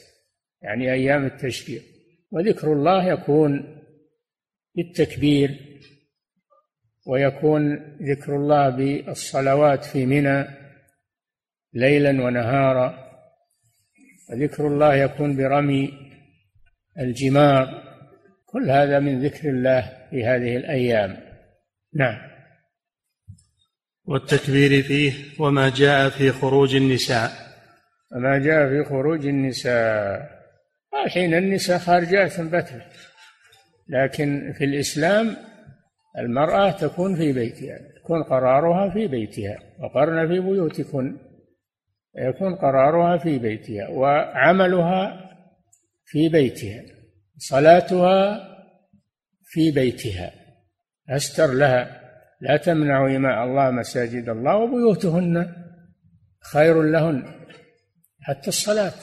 [0.62, 1.82] يعني أيام التشريق.
[2.32, 3.80] وذكر الله يكون
[4.76, 5.60] بالتكبير
[7.08, 10.46] ويكون ذكر الله بالصلوات في منى
[11.74, 13.10] ليلا ونهارا.
[14.30, 15.94] وذكر الله يكون برمي
[17.00, 17.84] الجمار.
[18.46, 21.18] كل هذا من ذكر الله في هذه الأيام.
[21.94, 22.33] نعم.
[24.06, 27.32] والتكبير فيه وما جاء في خروج النساء.
[28.16, 30.30] وما جاء في خروج النساء.
[31.06, 32.86] الحين النساء خارجات بتلة
[33.90, 35.38] لكن في الإسلام
[36.18, 39.58] المرأة تكون في بيتها يكون قرارها في بيتها.
[39.80, 41.18] وقرن في بيوتكن
[42.18, 43.88] يكون قرارها في بيتها.
[43.88, 45.30] وعملها
[46.06, 46.84] في بيتها.
[47.38, 48.48] صلاتها
[49.44, 50.32] في بيتها.
[51.10, 52.03] أستر لها.
[52.44, 55.56] لا تمنعوا إماء الله مساجد الله وبيوتهن
[56.54, 57.24] خير لهن
[58.22, 58.94] حتى الصلاة.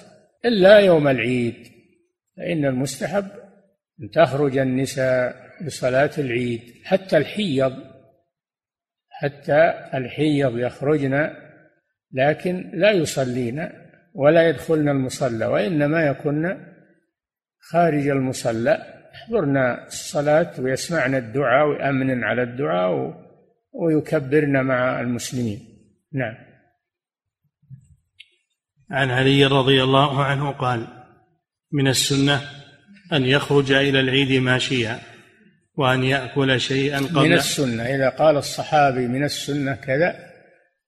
[0.45, 1.55] إلا يوم العيد
[2.37, 3.25] فإن المستحب
[4.03, 7.73] أن تخرج النساء لصلاة العيد حتى الحيض
[9.11, 11.31] حتى الحيض يخرجن
[12.13, 13.69] لكن لا يصلين
[14.15, 16.57] ولا يدخلن المصلى وإنما يكن
[17.61, 19.01] خارج المصلى.
[19.15, 23.20] يحضرن الصلاة ويسمعن الدعاء ويأمن على الدعاء
[23.73, 25.61] ويكبرن مع المسلمين.
[26.13, 26.35] نعم.
[28.91, 30.87] عن علي رضي الله عنه قال
[31.73, 32.41] من السنة
[33.13, 34.99] أن يخرج إلى العيد ماشيا
[35.75, 40.17] وأن يأكل شيئا قبل من السنة إذا قال الصحابي من السنة كذا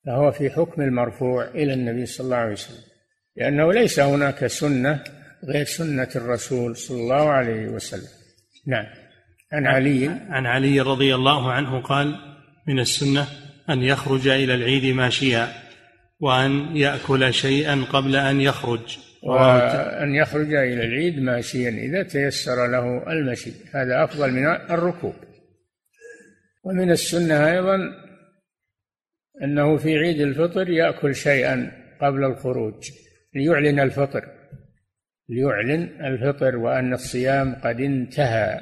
[0.07, 2.85] فهو في حكم المرفوع إلى النبي صلى الله عليه وسلم
[3.37, 5.05] لأنه ليس هناك سنة
[5.45, 8.09] غير سنة الرسول صلى الله عليه وسلم.
[8.67, 8.87] نعم.
[9.53, 10.09] عن علي.
[10.09, 12.32] عن علي رضي الله عنه قال
[12.67, 13.27] من السنة
[13.71, 15.49] أن يخرج إلى العيد ماشيا
[16.21, 18.99] وأن يأكل شيئا قبل أن يخرج.
[19.23, 23.51] وأن يخرج إلى العيد ماشيا إذا تيسر له المشي.
[23.75, 25.15] هذا أفضل من الركوب.
[26.65, 27.79] ومن السنة أيضا
[29.43, 32.91] أنه في عيد الفطر يأكل شيئا قبل الخروج.
[33.35, 34.29] ليعلن الفطر.
[35.29, 38.61] ليعلن الفطر وأن الصيام قد انتهى.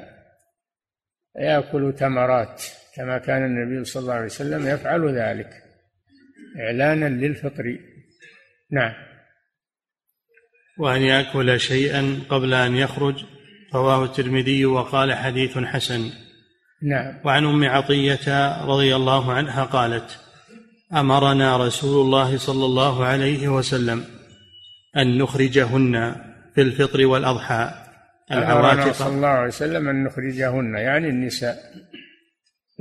[1.39, 2.63] يأكل تمرات.
[2.95, 5.49] كما كان النبي صلى الله عليه وسلم يفعل ذلك.
[6.59, 7.77] إعلانا للفطر.
[8.71, 8.93] نعم.
[10.79, 13.25] وأن يأكل شيئا قبل أن يخرج
[13.73, 16.09] رواه الترمذي وقال حديث حسن.
[16.83, 17.13] نعم.
[17.23, 20.19] وعن أم عطية رضي الله عنها قالت
[20.93, 24.05] أمرنا رسول الله صلى الله عليه وسلم
[24.97, 26.15] أن نخرجهن
[26.55, 27.71] في الفطر والأضحى.
[28.31, 28.91] العواتق.
[28.91, 31.57] صلى الله عليه وسلم أن نخرجهن يعني النساء.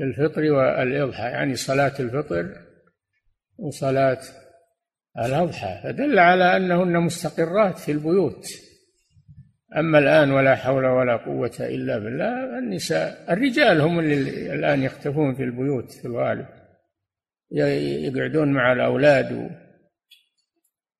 [0.00, 2.56] الفطر والإضحى يعني صلاة الفطر
[3.58, 4.20] وصلاة
[5.18, 8.46] الأضحى فدل على أنهن مستقرات في البيوت.
[9.76, 15.42] أما الآن ولا حول ولا قوة إلا بالله النساء الرجال هم اللي الآن يختفون في
[15.42, 16.46] البيوت في الغالب.
[17.50, 19.50] يقعدون مع الأولاد.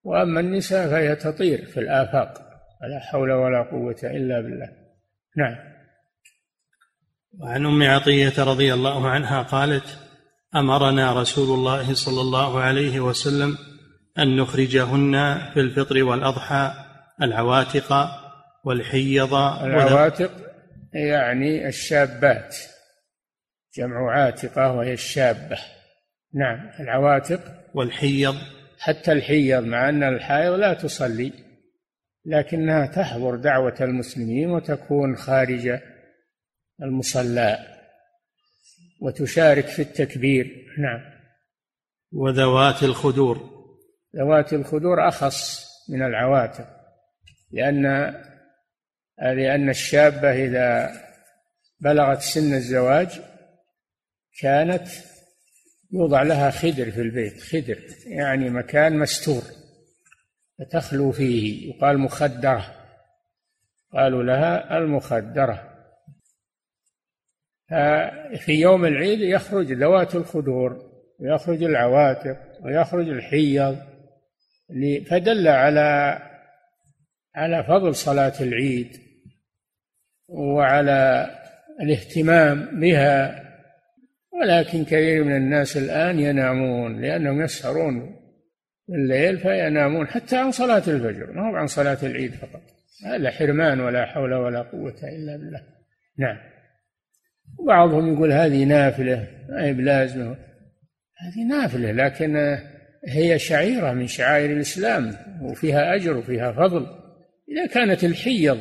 [0.03, 2.51] وأما النساء فهي تطير في الآفاق
[2.83, 4.69] ولا حول ولا قوة إلا بالله.
[5.37, 5.70] نعم.
[7.39, 9.99] وعن أم عطية رضي الله عنها قالت
[10.57, 13.59] أمرنا رسول الله صلى الله عليه وسلم
[14.19, 16.73] أن نخرجهن في الفطر والأضحى
[17.23, 18.09] العواتق
[18.65, 20.31] والحيض العواتق
[20.95, 22.57] يعني الشابات
[23.77, 25.59] جمع عاتقة وهي الشابة.
[26.35, 27.41] نعم العواتق
[27.75, 28.35] والحيض.
[28.79, 31.33] حتى الحيض مع أن الحائض لا تصلي
[32.27, 35.79] لكنها تحضر دعوة المسلمين وتكون خارج
[36.83, 37.59] المصلى
[39.01, 40.67] وتشارك في التكبير.
[40.79, 41.01] نعم.
[42.13, 43.51] وذوات الخدور.
[44.17, 46.67] ذوات الخدور أخص من العواتق
[47.53, 48.15] لأن
[49.19, 50.93] لأن الشابة إذا
[51.81, 53.21] بلغت سن الزواج
[54.41, 54.89] كانت
[55.93, 59.43] يوضع لها خدر في البيت خدر يعني مكان مستور
[60.59, 62.77] فتخلو فيه يقال مخدرة.
[63.93, 65.70] قالوا لها المخدرة.
[68.39, 73.77] في يوم العيد يخرج ذوات الخدور ويخرج العواتق ويخرج الحيض
[75.11, 76.19] فدل على
[77.35, 78.97] على فضل صلاة العيد
[80.29, 81.31] وعلى
[81.81, 83.47] الاهتمام بها.
[84.33, 88.17] ولكن كثير من الناس الآن ينامون لأنهم يسهرون
[88.89, 92.63] الليل فينامون حتى عن صلاة الفجر ما هو عن صلاة العيد فقط.
[93.07, 95.63] هذا حرمان ولا حول ولا قوة إلا بالله.
[96.19, 96.37] نعم.
[97.59, 100.37] وبعضهم يقول هذه نافلة ما هي بلازمة.
[101.19, 102.59] هذه نافلة لكن
[103.09, 106.87] هي شعيرة من شعائر الإسلام وفيها أجر وفيها فضل.
[107.49, 108.61] إذا كانت الحيض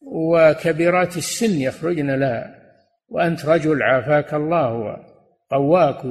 [0.00, 2.60] وكبيرات السن يخرجن لها
[3.08, 6.04] وأنت رجل عافاك الله وقواك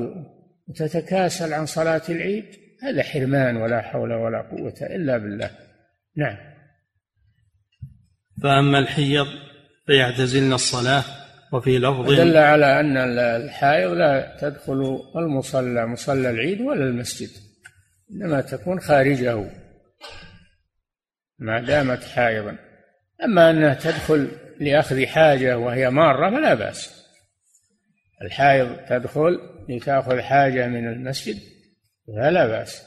[0.68, 2.46] وتتكاسل عن صلاة العيد
[2.84, 5.52] هذا حرمان ولا حول ولا قوة إلا بالله.
[6.16, 6.38] نعم.
[8.44, 9.28] فأما الحيض
[9.86, 11.04] فيعتزلن الصلاة
[11.54, 17.30] وفي لفظ دل على أن الحائض لا تدخل المصلى مصلى العيد ولا المسجد
[18.12, 19.46] إنما تكون خارجه
[21.40, 22.58] ما دامت حائضا.
[23.24, 24.28] أما أنها تدخل
[24.60, 27.06] لأخذ حاجة وهي مارة فلا بأس.
[28.22, 29.40] الحائض تدخل
[29.70, 31.36] لتأخذ حاجة من المسجد
[32.08, 32.84] فلا بأس.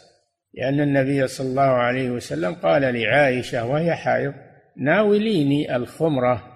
[0.54, 4.34] لأن النبي صلى الله عليه وسلم قال لعائشة وهي حائض
[4.76, 6.51] ناوليني الخمرة.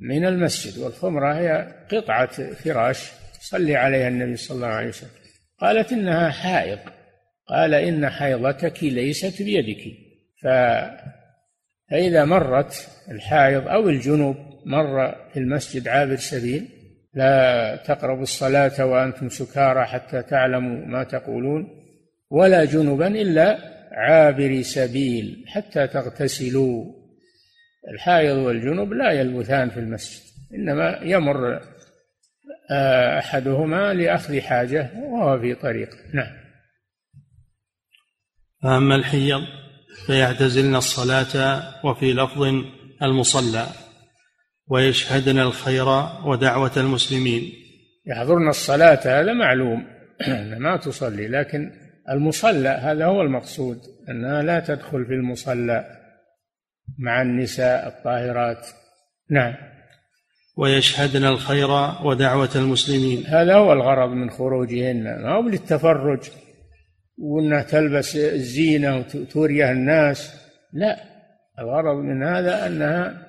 [0.00, 5.10] من المسجد والخمرة هي قطعة فراش صلي عليها النبي صلى الله عليه وسلم.
[5.60, 6.78] قالت إنها حائض.
[7.48, 9.82] قال إن حيضتك ليست بيدك.
[10.42, 10.46] ف
[11.90, 14.36] فإذا مرت الحائض أو الجنوب
[14.66, 16.68] مر في المسجد عابر سبيل
[17.14, 21.68] لا تقربوا الصلاة وأنتم سكارى حتى تعلموا ما تقولون
[22.30, 23.58] ولا جنبا إلا
[23.92, 27.03] عابر سبيل حتى تغتسلوا.
[27.92, 30.22] الحائض والجنب لا يلبثان في المسجد
[30.54, 31.60] إنما يمر
[32.70, 35.90] آه، أحدهما لأخذ حاجة وهو في طريق.
[36.14, 36.32] نعم.
[38.62, 39.40] فأما الحيض
[40.06, 42.42] فيعتزلن الصلاة وفي لفظ
[43.02, 43.66] المصلى
[44.68, 45.88] ويشهدن الخير
[46.24, 47.52] ودعوة المسلمين.
[48.06, 49.86] يحضرن الصلاة هذا معلوم
[50.64, 51.72] ما تصلي لكن
[52.10, 53.78] المصلى هذا هو المقصود
[54.08, 56.03] أنها لا تدخل في المصلى.
[56.98, 58.66] مع النساء الطاهرات.
[59.30, 59.54] نعم.
[60.56, 61.70] ويشهدن الخير
[62.04, 63.26] ودعوة المسلمين.
[63.26, 65.02] هذا هو الغرض من خروجهن.
[65.22, 66.30] ما هو للتفرج
[67.18, 70.34] وانها تلبس الزينة وتوريها الناس.
[70.72, 70.96] لا.
[71.58, 73.26] الغرض من هذا أنها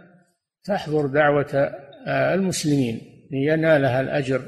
[0.64, 1.76] تحضر دعوة
[2.08, 3.02] المسلمين
[3.32, 4.42] لينالها الأجر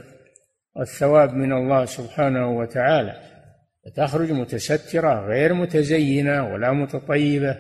[0.76, 3.22] والثواب من الله سبحانه وتعالى.
[3.96, 7.58] تخرج متسترة غير متزينة ولا متطيبة.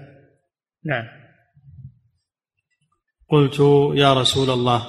[0.86, 1.27] نعم.
[3.30, 3.60] قلت
[3.96, 4.88] يا رسول الله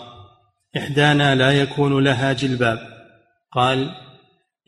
[0.77, 2.79] إحدانا لا يكون لها جلباب.
[3.53, 3.91] قال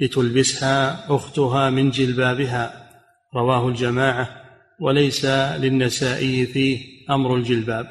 [0.00, 2.90] لتلبسها أختها من جلبابها.
[3.34, 4.28] رواه الجماعة
[4.80, 5.24] وليس
[5.60, 6.78] للنسائي فيه
[7.10, 7.86] أمر الجلباب.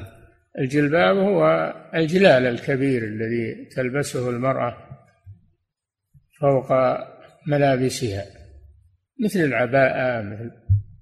[0.58, 4.76] الجلباب هو الجلال الكبير الذي تلبسه المرأة
[6.40, 6.72] فوق
[7.46, 8.24] ملابسها.
[9.24, 10.50] مثل العباءة مثل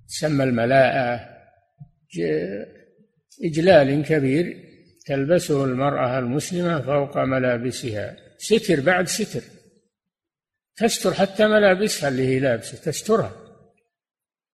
[0.08, 1.20] تسمى الملاءة
[3.44, 4.67] إجلال كبير
[5.08, 8.16] تلبسه المرأة المسلمة فوق ملابسها.
[8.38, 9.42] ستر بعد ستر.
[10.76, 13.32] تستر حتى ملابسها اللي هي لابسة تسترها.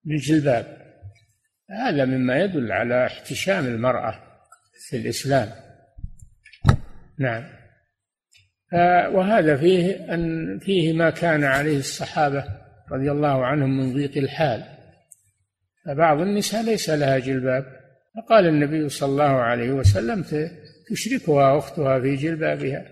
[0.03, 0.85] بالجلباب
[1.69, 4.41] هذا مما يدل على احتشام المرأة
[4.89, 5.51] في الإسلام.
[7.19, 7.43] نعم.
[9.15, 12.45] وهذا فيه أن فيه ما كان عليه الصحابة
[12.91, 14.63] رضي الله عنهم من ضيق الحال.
[15.85, 17.84] فبعض النساء ليس لها جلباب.
[18.15, 20.25] فقال النبي صلى الله عليه وسلم
[20.89, 22.85] تشركها أختها في جلبابها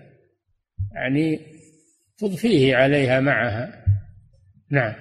[0.92, 1.40] يعني
[2.18, 3.84] تضفيه عليها معها.
[4.70, 4.94] نعم.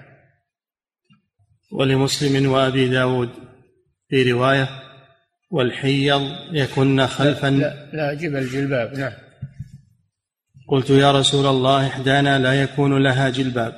[1.72, 3.30] ولمسلم وأبي داود
[4.10, 4.70] في رواية
[5.52, 6.22] والحيض
[6.52, 7.48] يكن خلفا.
[7.48, 9.14] لا, لا جب الجلباب نعم.
[10.68, 13.74] قلت يا رسول الله إحدانا لا يكون لها جلباب.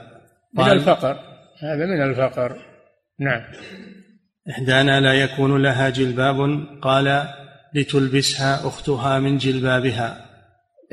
[0.53, 1.19] من الفقر.
[1.59, 2.65] هذا من الفقر.
[3.19, 3.43] نعم.
[4.49, 7.27] إحدانا لا يكون لها جلباب قال
[7.73, 10.25] لتلبسها أختها من جلبابها.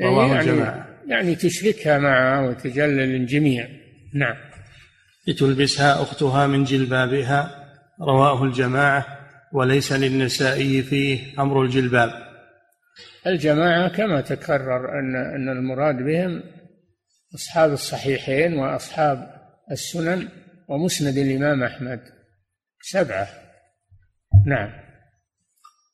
[0.01, 0.87] رواه يعني الجماعة.
[1.07, 3.67] يعني تشركها معها وتجلل الجميع.
[4.13, 4.35] نعم.
[5.27, 7.65] لتلبسها أختها من جلبابها
[8.01, 9.05] رواه الجماعة
[9.53, 12.11] وليس للنسائي فيه أمر الجلباب.
[13.27, 16.43] الجماعة كما تكرر أن أن المراد بهم
[17.35, 19.33] أصحاب الصحيحين وأصحاب
[19.71, 20.27] السنن
[20.67, 21.99] ومسند الإمام أحمد.
[22.81, 23.42] سبعة.
[24.45, 24.69] نعم.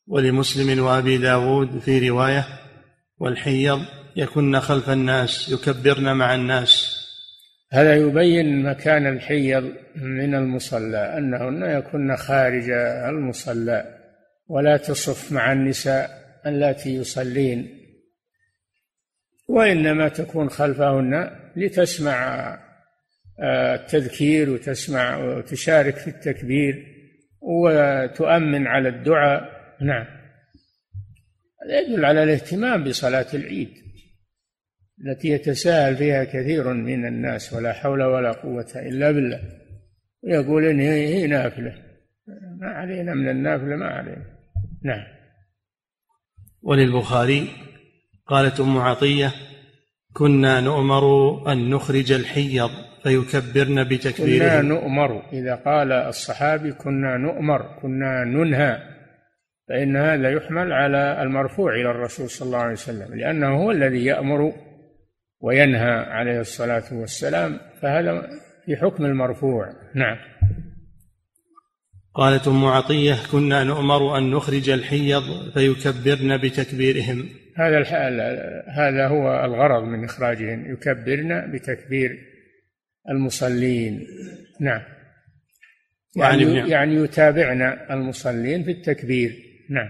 [0.08, 2.46] ولمسلم وأبي داود في رواية
[3.20, 3.80] والحيض
[4.16, 7.00] يكن خلف الناس يكبرن مع الناس.
[7.72, 12.70] هذا يبين مكان الحيض من المصلى أنهن يكن خارج
[13.10, 14.00] المصلى
[14.48, 16.10] ولا تصف مع النساء
[16.46, 17.80] اللاتي يصلين.
[19.48, 22.58] وإنما تكون خلفهن لتسمع
[23.42, 26.99] آه، التذكير وتسمع وتشارك في التكبير.
[27.42, 29.60] وتؤمن على الدعاء.
[29.82, 30.06] نعم.
[31.64, 33.70] هذا يدل على الاهتمام بصلاة العيد
[35.06, 39.42] التي يتساهل فيها كثير من الناس ولا حول ولا قوة إلا بالله.
[40.24, 41.74] ويقول إن هي نافلة.
[42.60, 44.26] ما علينا من النافلة ما علينا.
[44.84, 45.04] نعم.
[46.62, 47.48] وللبخاري
[48.26, 49.34] قالت أم عطية
[50.14, 51.04] كنا نؤمر
[51.52, 52.89] أن نخرج الحيض.
[53.04, 54.50] فيكبرن بتكبيره.
[54.50, 55.24] كنا نؤمر.
[55.34, 58.78] إذا قال الصحابي كنا نؤمر كنا ننهى
[59.70, 64.54] فإن هذا يحمل على المرفوع إلى الرسول صلى الله عليه وسلم لأنه هو الذي يأمر
[65.42, 68.30] وينهى عليه الصلاة والسلام فهذا
[68.66, 69.74] في حكم المرفوع.
[69.96, 70.18] نعم.
[72.14, 75.24] قالت أم عطية كنا نؤمر أن نخرج الحيض
[75.54, 77.30] فيكبرن بتكبيرهم.
[77.56, 77.84] هذا
[78.68, 82.18] هذا هو الغرض من إخراجهم يكبرن بتكبير
[83.10, 84.08] المصلين.
[84.62, 84.82] نعم.
[86.16, 89.36] يعني, يعني يتابعن المصلين في التكبير.
[89.70, 89.90] نعم.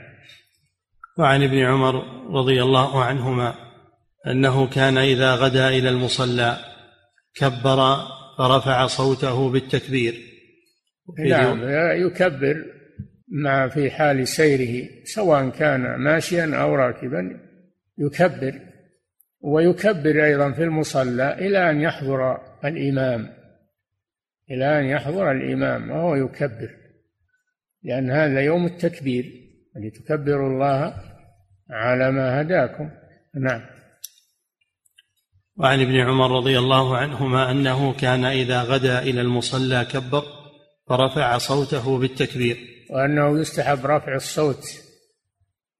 [1.17, 2.03] وعن ابن عمر
[2.39, 3.55] رضي الله عنهما
[4.27, 6.57] أنه كان إذا غدا إلى المصلى
[7.35, 7.97] كبر
[8.37, 10.13] فرفع صوته بالتكبير.
[11.19, 11.59] نعم.
[12.07, 12.65] يكبر
[13.31, 17.39] مع في حال سيره سواء كان ماشيا أو راكبا
[17.97, 18.59] يكبر.
[19.41, 23.33] ويكبر أيضا في المصلى إلى أن يحضر الامام
[24.51, 26.69] إلى أن يحضر الامام وهو يكبر
[27.83, 30.93] لأن هذا يوم التكبير لتكبروا الله
[31.69, 32.89] على ما هداكم.
[33.35, 33.61] نعم.
[35.57, 40.23] وعن ابن عمر رضي الله عنهما أنه كان إذا غدا إلى المصلى كبر
[40.89, 42.57] فرفع صوته بالتكبير.
[42.89, 44.63] وأنه يستحب رفع الصوت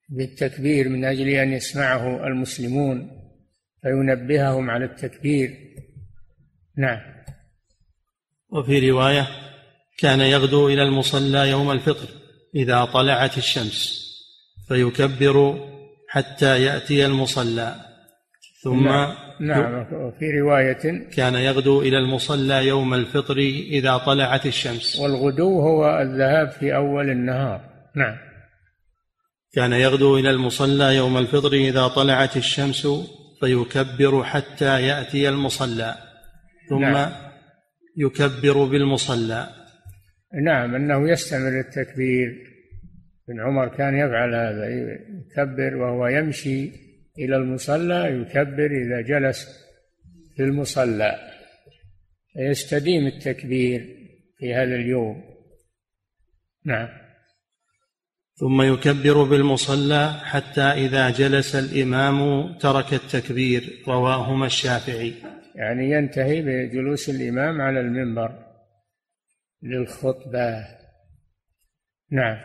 [0.10, 3.12] بالتكبير من أجل أن يسمعه المسلمون
[3.82, 5.58] فينبههم على التكبير.
[6.80, 7.00] نعم.
[8.50, 9.28] وفي رواية
[9.98, 12.08] كان يغدو إلى المصلى يوم الفطر
[12.56, 14.10] إذا طلعت الشمس
[14.68, 15.68] فيكبر
[16.10, 17.76] حتى يأتي المصلى.
[18.64, 19.16] ثم نعم.
[19.40, 19.94] نعم.
[19.94, 25.00] وفي رواية كان يغدو إلى المصلى يوم الفطر إذا طلعت الشمس.
[25.00, 27.62] والغدو هو الذهاب في أول النهار.
[27.96, 28.18] نعم.
[29.54, 32.88] كان يغدو إلى المصلى يوم الفطر إذا طلعت الشمس
[33.40, 36.09] فيكبر حتى يأتي المصلى.
[36.70, 37.12] ثم نعم.
[37.98, 39.50] يكبر بالمصلى.
[40.44, 42.50] نعم أنه يستمر التكبير.
[43.30, 46.72] ابن عمر كان يفعل هذا يكبر وهو يمشي
[47.20, 49.48] إلى المصلى يكبر إذا جلس
[50.36, 51.16] في المصلى.
[52.38, 53.96] يستديم التكبير
[54.38, 55.24] في هذا اليوم.
[56.66, 56.88] نعم.
[58.36, 62.18] ثم يكبر بالمصلى حتى إذا جلس الإمام
[62.58, 65.14] ترك التكبير رواهما الشافعي.
[65.60, 68.46] يعني ينتهي بجلوس الإمام على المنبر
[69.64, 70.66] للخطبة.
[72.12, 72.38] نعم.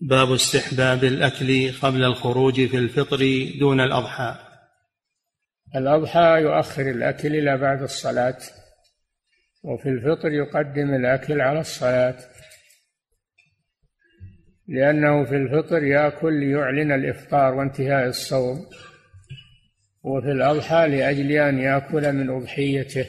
[0.00, 3.18] باب استحباب الأكل قبل الخروج في الفطر
[3.60, 4.38] دون الأضحى.
[5.76, 8.38] الأضحى يؤخر الأكل إلى بعد الصلاة
[9.62, 12.16] وفي الفطر يقدم الأكل على الصلاة.
[14.68, 18.66] لأنه في الفطر يأكل ليعلن الإفطار وانتهاء الصوم.
[20.04, 23.06] وفي الأضحى لأجل أن يأكل من أضحيته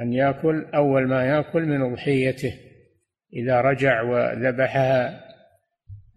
[0.00, 2.54] أن يأكل أول ما يأكل من أضحيته
[3.34, 5.24] إذا رجع وذبحها.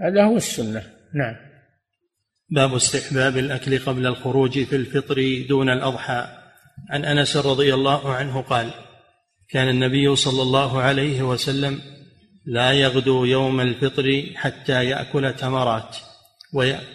[0.01, 0.83] هذا هو السنة.
[1.13, 1.35] نعم.
[2.49, 6.27] باب استحباب الأكل قبل الخروج في الفطر دون الأضحى.
[6.89, 8.69] عن أنس رضي الله عنه قال
[9.49, 11.79] كان النبي صلى الله عليه وسلم
[12.45, 15.97] لا يغدو يوم الفطر حتى يأكل تمرات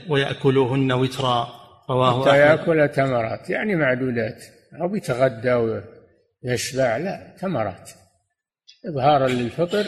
[0.09, 1.66] ويأكلهن وترا.
[1.91, 3.51] رواه حتى يأكل تمرات.
[3.51, 4.45] يعني معدودات.
[4.81, 5.81] أو يتغدى
[6.45, 6.97] ويشبع.
[6.97, 7.91] لا تمرات.
[8.89, 9.87] إظهارا للفطر.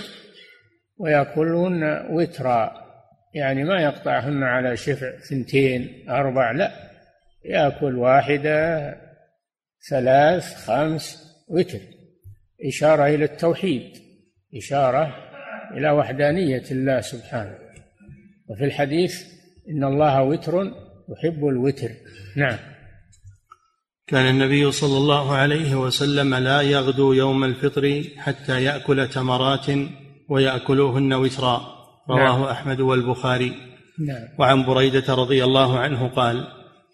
[0.99, 2.89] ويأكلهن وترا.
[3.35, 6.51] يعني ما يقطعهن على شفع ثنتين أربع.
[6.51, 6.73] لا.
[7.45, 8.95] يأكل واحدة
[9.91, 11.81] ثلاث خمس وتر.
[12.67, 13.93] إشارة إلى التوحيد.
[14.57, 15.15] إشارة
[15.75, 17.59] إلى وحدانية الله سبحانه.
[18.49, 19.39] وفي الحديث
[19.69, 21.91] إن الله وتر يحب الوتر
[22.37, 22.59] نعم
[24.07, 29.67] كان النبي صلى الله عليه وسلم لا يغدو يوم الفطر حتى يأكل تمرات
[30.29, 31.79] ويأكلوهن وترا
[32.11, 32.43] رواه نعم.
[32.43, 33.53] أحمد والبخاري
[33.99, 34.29] نعم.
[34.39, 36.47] وعن بريدة رضي الله عنه قال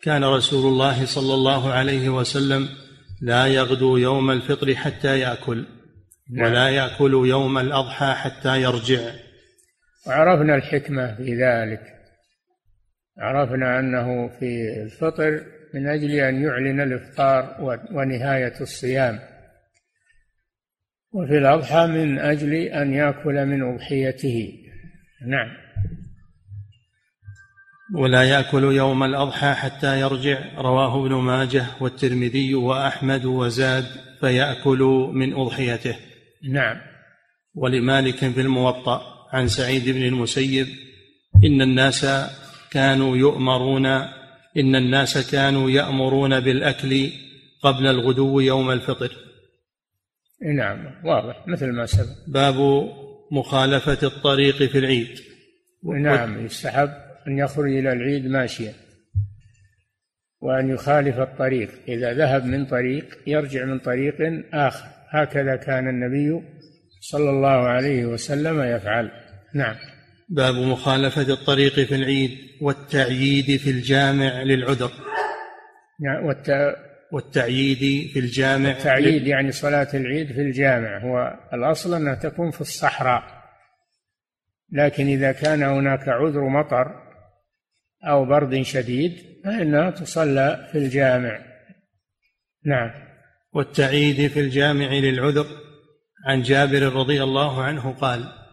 [0.02, 2.68] كان رسول الله صلى الله عليه وسلم
[3.22, 5.64] لا يغدو يوم الفطر حتى يأكل
[6.30, 6.46] نعم.
[6.46, 9.12] ولا يأكل يوم الأضحى حتى يرجع
[10.06, 11.93] وعرفنا الحكمة في ذلك
[13.18, 15.40] عرفنا أنه في الفطر
[15.74, 17.56] من أجل أن يعلن الإفطار
[17.92, 19.18] ونهاية الصيام.
[21.12, 24.52] وفي الأضحى من أجل أن يأكل من أضحيته.
[25.26, 25.48] نعم.
[27.94, 33.84] ولا يأكل يوم الأضحى حتى يرجع رواه ابن ماجه والترمذي وأحمد وزاد
[34.20, 35.96] فيأكل من أضحيته.
[36.50, 36.76] نعم.
[37.54, 39.02] ولمالك في الموطأ
[39.32, 40.66] عن سعيد بن المسيب
[41.44, 42.04] إن الناس
[42.74, 43.86] كانوا يؤمرون
[44.56, 47.10] إن الناس كانوا يأمرون بالأكل
[47.62, 49.12] قبل الغدو يوم الفطر.
[50.56, 52.16] نعم واضح مثل ما سبق.
[52.28, 52.54] باب
[53.32, 55.18] مخالفة الطريق في العيد.
[55.82, 56.90] نعم يستحب
[57.28, 58.72] أن يخرج إلى العيد ماشيا.
[60.40, 64.14] وأن يخالف الطريق إذا ذهب من طريق يرجع من طريق
[64.52, 64.86] آخر.
[65.08, 66.42] هكذا كان النبي
[67.00, 69.10] صلى الله عليه وسلم يفعل.
[69.54, 69.76] نعم.
[70.34, 74.90] باب مخالفة الطريق في العيد والتعييد في الجامع للعذر.
[76.00, 76.76] نعم والت...
[77.12, 80.98] والتعييد في الجامع التعييد يعني صلاة العيد في الجامع.
[80.98, 83.22] هو الأصل أنها تكون في الصحراء.
[84.72, 86.86] لكن إذا كان هناك عذر مطر
[88.08, 89.12] أو برد شديد
[89.44, 91.38] فإنها تصلى في الجامع.
[92.64, 92.90] نعم.
[93.52, 95.46] والتعييد في الجامع للعذر.
[96.26, 98.43] عن جابر رضي الله عنه قال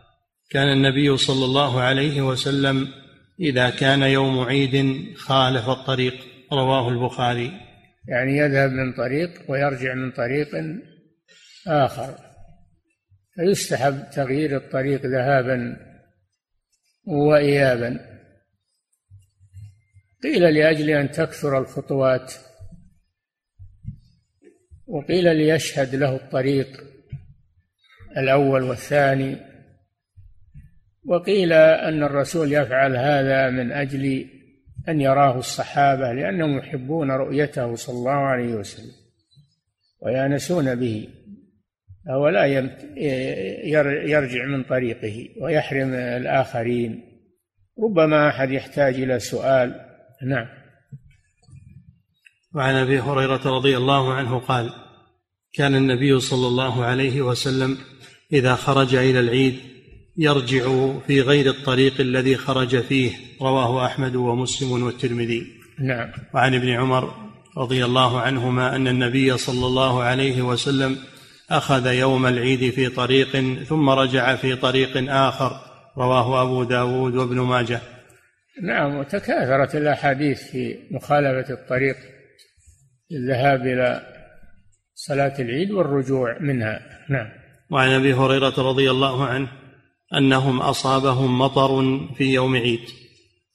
[0.52, 2.88] كان النبي صلى الله عليه وسلم
[3.40, 6.14] إذا كان يوم عيد خالف الطريق
[6.54, 7.52] رواه البخاري.
[8.08, 10.48] يعني يذهب من طريق ويرجع من طريق
[11.68, 12.16] آخر.
[13.36, 15.78] فيستحب تغيير الطريق ذهابا
[17.06, 18.00] وايابا.
[20.24, 22.34] قيل لأجل أن تكثر الخطوات
[24.88, 26.84] وقيل ليشهد له الطريق
[28.18, 29.51] الأول والثاني.
[31.06, 34.26] وقيل أن الرسول يفعل هذا من أجل
[34.90, 38.92] أن يراه الصحابة لأنهم يحبون رؤيته صلى الله عليه وسلم
[40.02, 41.08] ويانسون به
[42.06, 42.46] فهو لا
[44.06, 47.04] يرجع من طريقه ويحرم الآخرين.
[47.84, 49.86] ربما أحد يحتاج إلى سؤال.
[50.28, 50.48] نعم.
[52.56, 54.74] وعن أبي هريرة رضي الله عنه قال
[55.54, 57.78] كان النبي صلى الله عليه وسلم
[58.34, 59.71] إذا خرج إلى العيد
[60.18, 65.48] يرجع في غير الطريق الذي خرج فيه رواه أحمد ومسلم والترمذي.
[65.80, 66.12] نعم.
[66.34, 67.14] وعن ابن عمر
[67.58, 70.98] رضي الله عنهما أن النبي صلى الله عليه وسلم
[71.50, 75.52] أخذ يوم العيد في طريق ثم رجع في طريق آخر
[75.98, 77.82] رواه أبو داود وابن ماجه.
[78.64, 81.96] نعم وتكاثرت الأحاديث في مخالفة الطريق
[83.12, 84.02] الذهاب إلى
[84.96, 86.80] صلاة العيد والرجوع منها.
[87.10, 87.28] نعم.
[87.72, 89.61] وعن أبي هريرة رضي الله عنه
[90.18, 92.82] أنهم أصابهم مطر في يوم عيد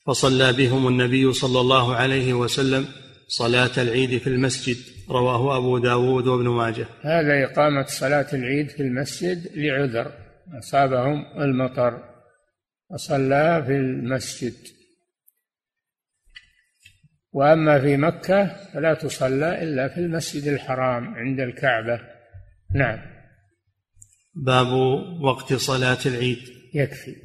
[0.07, 2.87] فصلى بهم النبي صلى الله عليه وسلم
[3.29, 4.77] صلاة العيد في المسجد
[5.11, 6.87] رواه أبو داود وابن ماجه.
[7.03, 10.13] هذا إقامة صلاة العيد في المسجد لعذر
[10.59, 12.03] أصابهم المطر
[12.91, 14.55] فصلى في المسجد.
[17.33, 22.01] وأما في مكة فلا تصلى إلا في المسجد الحرام عند الكعبة.
[22.75, 23.16] نعم.
[24.37, 24.73] باب
[25.21, 26.39] وقت صلاة العيد.
[26.75, 27.17] يكفي.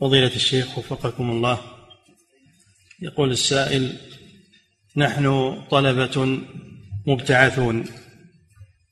[0.00, 1.60] فضيلة الشيخ وفقكم الله
[3.02, 3.98] يقول السائل
[4.96, 6.40] نحن طلبة
[7.06, 7.84] مبتعثون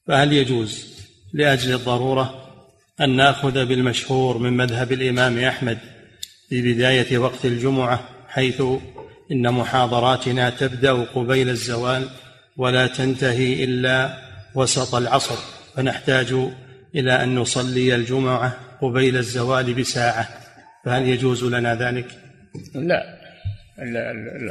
[0.06, 1.02] فهل يجوز
[1.32, 2.41] لأجل الضرورة
[3.02, 5.78] أن نأخذ بالمشهور من مذهب الإمام أحمد
[6.48, 8.62] في بداية وقت الجمعة حيث
[9.32, 12.08] إن محاضراتنا تبدأ قبيل الزوال
[12.56, 14.18] ولا تنتهي إلا
[14.54, 15.36] وسط العصر
[15.76, 16.34] فنحتاج
[16.94, 20.28] إلى أن نصلي الجمعة قبيل الزوال بساعة
[20.84, 22.06] فهل يجوز لنا ذلك؟
[22.74, 23.02] لا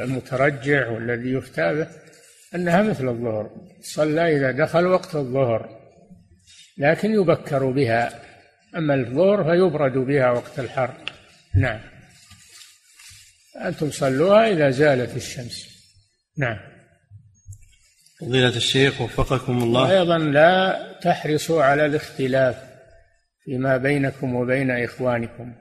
[0.04, 1.86] المترجع والذي يفتى به
[2.54, 3.50] أنها مثل الظهر
[3.82, 5.68] صلى إذا دخل وقت الظهر
[6.78, 8.31] لكن يبكر بها
[8.76, 10.94] أما الظهر فيبرد بها وقت الحر.
[11.54, 11.80] نعم.
[13.64, 15.68] أنتم صلوها إذا زالت الشمس.
[16.38, 16.58] نعم.
[18.20, 19.82] فضيلة الشيخ وفقكم الله.
[19.82, 22.56] وأيضا لا تحرصوا على الاختلاف
[23.44, 25.54] فيما بينكم وبين إخوانكم.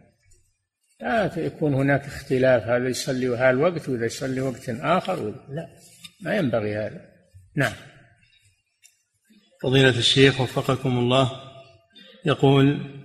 [1.02, 5.36] لا يكون هناك اختلاف هذا يصلي هالوقت وإذا يصلي وقت آخر.
[5.50, 5.68] لا
[6.22, 7.02] ما ينبغي هذا.
[7.56, 7.74] نعم.
[9.64, 11.32] فضيلة الشيخ وفقكم الله.
[12.26, 13.01] يقول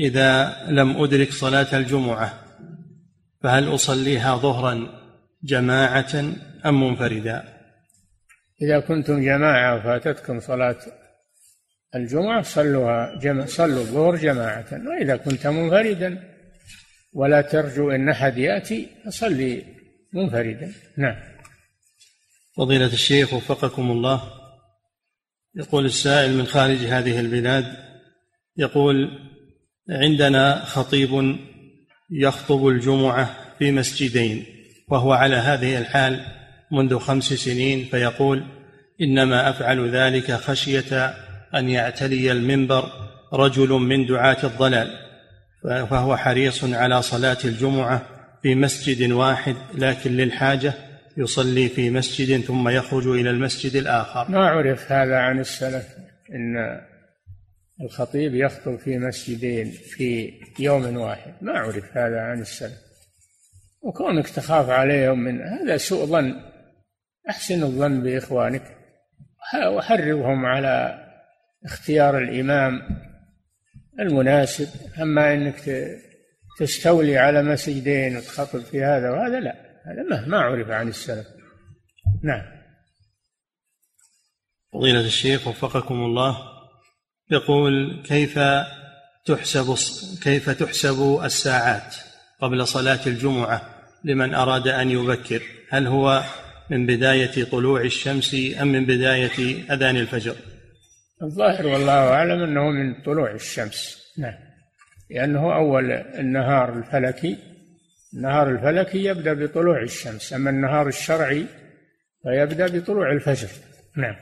[0.00, 2.44] إذا لم أدرك صلاة الجمعة
[3.42, 5.00] فهل أصليها ظهرا
[5.44, 6.14] جماعة
[6.66, 7.44] أم منفردا؟
[8.62, 10.76] إذا كنتم جماعة فاتتكم صلاة
[11.94, 16.30] الجمعة صلوها جمع صلوا الظهر جماعة وإذا كنت منفردا
[17.12, 19.64] ولا ترجو أن أحد يأتي فصلي
[20.12, 20.72] منفردا.
[20.96, 21.16] نعم.
[22.56, 24.22] فضيلة الشيخ وفقكم الله
[25.54, 27.76] يقول السائل من خارج هذه البلاد
[28.56, 29.29] يقول
[29.90, 31.36] عندنا خطيب
[32.10, 34.44] يخطب الجمعة في مسجدين
[34.88, 36.20] وهو على هذه الحال
[36.72, 38.44] منذ خمس سنين فيقول
[39.00, 41.14] إنما أفعل ذلك خشية
[41.54, 42.84] أن يعتلي المنبر
[43.32, 44.90] رجل من دعاة الضلال
[45.62, 48.02] فهو حريص على صلاة الجمعة
[48.42, 50.74] في مسجد واحد لكن للحاجة
[51.16, 54.30] يصلي في مسجد ثم يخرج إلى المسجد الآخر.
[54.30, 55.84] ما عرف هذا عن السلف
[56.34, 56.80] إن
[57.80, 61.34] الخطيب يخطب في مسجدين في يوم واحد.
[61.40, 62.78] ما عرف هذا عن السلف.
[63.82, 66.34] وكونك تخاف عليهم من هذا سوء ظن.
[67.28, 68.76] أحسن الظن بإخوانك.
[69.66, 71.04] وحرضهم على
[71.64, 72.82] اختيار الإمام
[74.00, 74.68] المناسب.
[75.02, 75.88] أما إنك
[76.58, 79.54] تستولي على مسجدين وتخطب في هذا وهذا لا.
[79.86, 81.26] هذا ما عرف عن السلف.
[82.22, 82.60] نعم.
[84.72, 86.49] فضيلة الشيخ وفقكم الله.
[87.30, 88.38] يقول كيف
[89.24, 89.74] تحسب
[90.22, 91.96] كيف تحسب الساعات
[92.40, 93.62] قبل صلاة الجمعة
[94.04, 96.22] لمن أراد أن يبكر؟ هل هو
[96.70, 100.36] من بداية طلوع الشمس أم من بداية أذان الفجر؟
[101.22, 104.00] الظاهر والله أعلم أنه من طلوع الشمس.
[104.18, 104.34] نعم.
[105.10, 107.36] لأنه أول النهار الفلكي
[108.14, 111.46] النهار الفلكي يبدأ بطلوع الشمس أما النهار الشرعي
[112.22, 113.48] فيبدأ بطلوع الفجر.
[113.96, 114.16] نعم.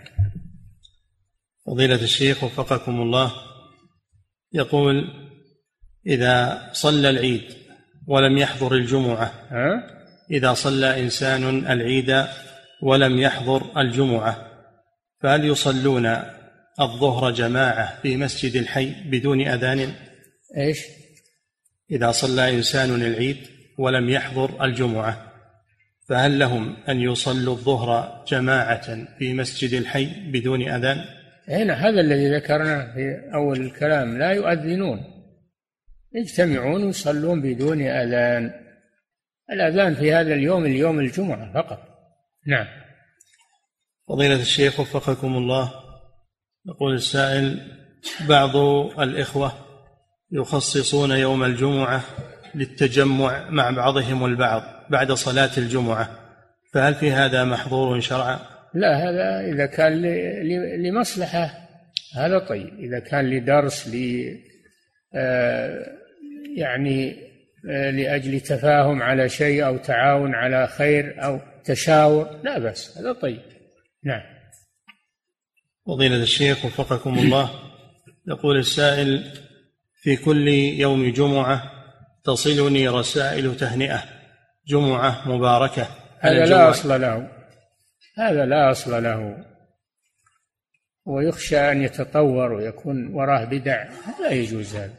[1.69, 3.33] فضيلة الشيخ وفقكم الله
[4.53, 5.05] يقول
[6.07, 7.43] إذا صلى العيد
[8.07, 9.33] ولم يحضر الجمعة؟
[10.31, 12.25] إذا صلى إنسان العيد
[12.83, 14.47] ولم يحضر الجمعة
[15.23, 16.07] فهل يصلون
[16.81, 19.95] الظهر جماعة في مسجد الحي بدون أذان
[20.57, 20.79] إيش؟
[21.91, 23.37] إذا صلى إنسان العيد
[23.79, 25.33] ولم يحضر الجمعة
[26.09, 31.18] فهل لهم أن يصلوا الظهر جماعة في مسجد الحي بدون أذان؟
[31.49, 35.05] هنا هذا الذي ذكرناه في أول الكلام لا يؤذنون.
[36.15, 38.53] يجتمعون ويصلون بدون أذان.
[39.53, 41.79] الأذان في هذا اليوم اليوم الجمعة فقط.
[42.47, 42.67] نعم.
[44.09, 45.73] فضيلة الشيخ وفقكم الله.
[46.67, 47.61] يقول السائل
[48.29, 48.57] بعض
[49.01, 49.53] الإخوة
[50.33, 52.03] يخصصون يوم الجمعة
[52.55, 56.11] للتجمع مع بعضهم البعض بعد صلاة الجمعة
[56.75, 60.03] فهل في هذا محظور شرعا؟ لا هذا إذا كان
[60.83, 61.69] لمصلحة
[62.16, 62.79] هذا طيب.
[62.79, 64.25] إذا كان لدرس ل
[65.14, 65.87] آه،
[66.57, 67.16] يعني
[67.71, 73.43] آه، لأجل تفاهم على شيء أو تعاون على خير أو تشاور لا بأس هذا طيب.
[74.05, 74.23] نعم.
[75.87, 77.51] فضيلة الشيخ وفقكم الله
[78.29, 79.25] يقول السائل
[80.03, 81.62] في كل يوم جمعة
[82.25, 84.05] تصلني رسائل تهنئة.
[84.66, 85.89] جمعة مباركة
[86.21, 87.38] هذا لا أصل له.
[88.19, 89.45] هذا لا أصل له.
[91.05, 93.89] ويخشى أن يتطور ويكون وراه بدع.
[94.21, 94.99] لا يجوز هذا.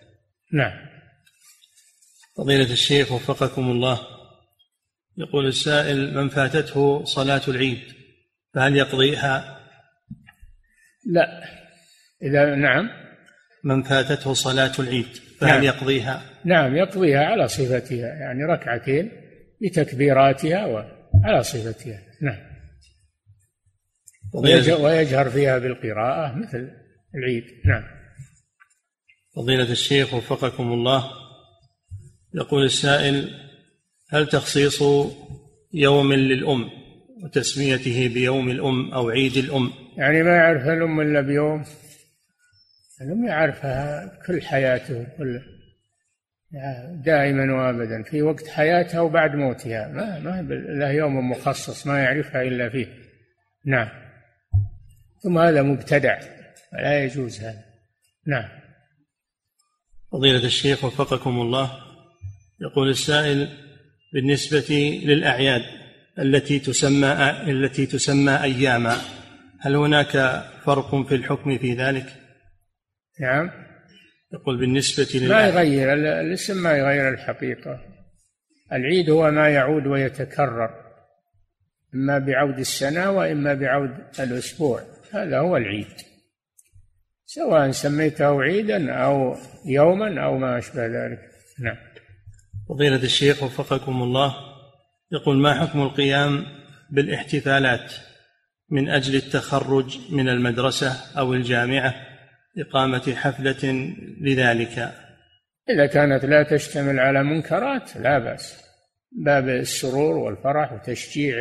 [0.53, 0.89] نعم.
[2.38, 3.99] فضيلة الشيخ وفقكم الله.
[5.17, 7.82] يقول السائل من فاتته صلاة العيد
[8.53, 9.59] فهل يقضيها؟
[11.05, 11.43] لا.
[12.24, 12.89] إذا نعم.
[13.63, 15.63] من فاتته صلاة العيد فهل نعم.
[15.63, 19.11] يقضيها؟ نعم يقضيها على صفتها يعني ركعتين
[19.61, 22.01] بتكبيراتها وعلى صفتها.
[22.22, 22.49] نعم.
[24.34, 26.71] ويجهر فيها بالقراءة مثل
[27.15, 27.43] العيد.
[27.65, 27.84] نعم.
[29.36, 31.03] فضيلة الشيخ وفقكم الله
[32.34, 33.30] يقول السائل
[34.09, 34.84] هل تخصيص
[35.73, 36.69] يوم للأم
[37.23, 41.63] وتسميته بيوم الأم أو عيد الأم؟ يعني ما يعرف الأم إلا بيوم؟
[43.01, 45.41] الأم يعرفها كل حياته كل
[47.05, 49.88] دائما وابدا في وقت حياتها وبعد موتها.
[49.88, 52.88] ما ما له يوم مخصص ما يعرفها إلا فيه.
[53.65, 54.09] نعم.
[55.24, 56.20] ثم هذا مبتدع
[56.74, 57.63] ولا يجوز هذا.
[58.28, 58.49] نعم.
[60.11, 61.72] فضيلة الشيخ وفقكم الله
[62.61, 63.47] يقول السائل
[64.13, 65.61] بالنسبة للأعياد
[66.20, 67.07] التي تسمى
[67.47, 68.97] التي تسمى أياما
[69.59, 72.05] هل هناك فرق في الحكم في ذلك؟
[73.20, 73.51] نعم.
[74.34, 77.80] يقول بالنسبة ما يغير الاسم ما يغير الحقيقة.
[78.72, 80.70] العيد هو ما يعود ويتكرر
[81.95, 84.82] إما بعود السنة وإما بعود الأسبوع.
[85.12, 85.88] هذا هو العيد.
[87.26, 89.36] سواء سميته عيدا أو
[89.66, 91.20] يوما أو ما أشبه ذلك.
[91.60, 91.78] نعم.
[92.70, 94.36] فضيلة الشيخ وفقكم الله
[95.12, 96.45] يقول ما حكم القيام
[96.89, 97.93] بالاحتفالات
[98.70, 101.95] من أجل التخرج من المدرسة أو الجامعة
[102.57, 104.93] إقامة حفلة لذلك؟
[105.70, 108.64] إذا كانت لا تشتمل على منكرات لا بأس.
[109.12, 111.36] باب السرور والفرح وتشجيع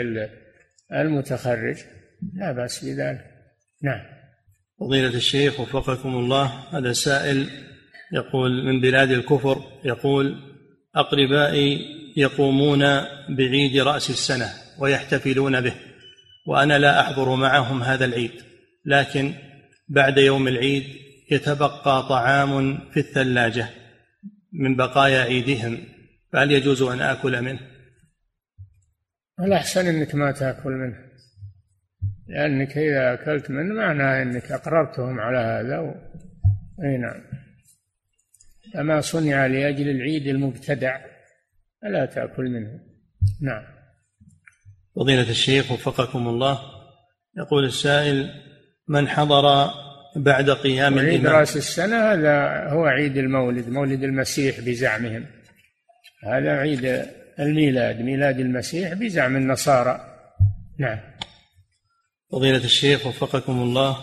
[0.93, 1.85] المتخرج
[2.35, 3.28] لا بأس بذلك.
[3.83, 4.01] نعم
[4.81, 6.45] فضيلة الشيخ وفقكم الله
[6.79, 7.51] هذا سائل
[8.13, 10.37] يقول من بلاد الكفر يقول
[10.97, 12.81] أقربائي يقومون
[13.29, 15.75] بعيد رأس السنة ويحتفلون به
[16.47, 18.33] وأنا لا أحضر معهم هذا العيد
[18.85, 19.35] لكن
[19.89, 20.85] بعد يوم العيد
[21.31, 23.69] يتبقى طعام في الثلاجة
[24.53, 25.79] من بقايا عيدهم
[26.33, 27.61] فهل يجوز أن آكل منه؟
[29.41, 31.08] الأحسن أنك ما تأكل منه
[32.29, 35.95] لأنك إذا أكلت منه معناه أنك أقررتهم على هذا و...
[36.85, 37.23] أي نعم.
[38.75, 41.01] فما صنع لأجل العيد المبتدع
[41.83, 42.81] فلا تأكل منه.
[43.43, 43.63] نعم.
[44.97, 46.59] فضيلة الشيخ وفقكم الله
[47.39, 48.31] يقول السائل
[48.89, 49.71] من حضر
[50.17, 55.27] بعد قيام عيد رأس السنة هذا هو عيد المولد مولد المسيح بزعمهم.
[56.25, 57.07] هذا عيد
[57.39, 60.01] الميلاد ميلاد المسيح بزعم النصارى.
[60.79, 61.08] نعم.
[62.33, 63.97] فضيلة الشيخ وفقكم الله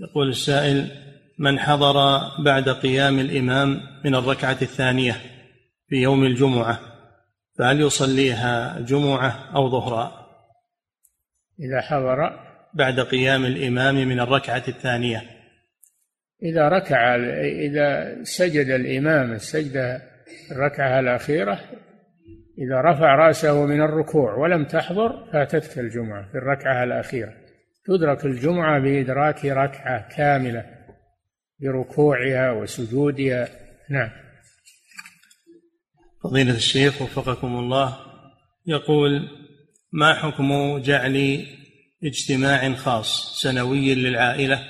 [0.00, 0.90] يقول السائل
[1.38, 5.16] من حضر بعد قيام الإمام من الركعة الثانية
[5.88, 6.80] في يوم الجمعة
[7.58, 10.26] فهل يصليها جمعة أو ظهرا؟
[11.60, 15.22] إذا حضر بعد قيام الإمام من الركعة الثانية.
[16.42, 17.16] إذا ركع
[17.66, 20.02] إذا سجد الإمام السجدة
[20.52, 21.60] الركعة الأخيرة
[22.58, 27.45] إذا رفع رأسه من الركوع ولم تحضر فاتتك الجمعة في الركعة الأخيرة.
[27.86, 30.64] تدرك الجمعة بإدراك ركعة كاملة
[31.60, 33.48] بركوعها وسجودها.
[33.90, 34.10] نعم.
[36.24, 37.98] فضيلة الشيخ وفقكم الله
[38.66, 39.28] يقول
[39.92, 41.46] ما حكم جعل
[42.04, 44.62] اجتماع خاص سنوي للعائلة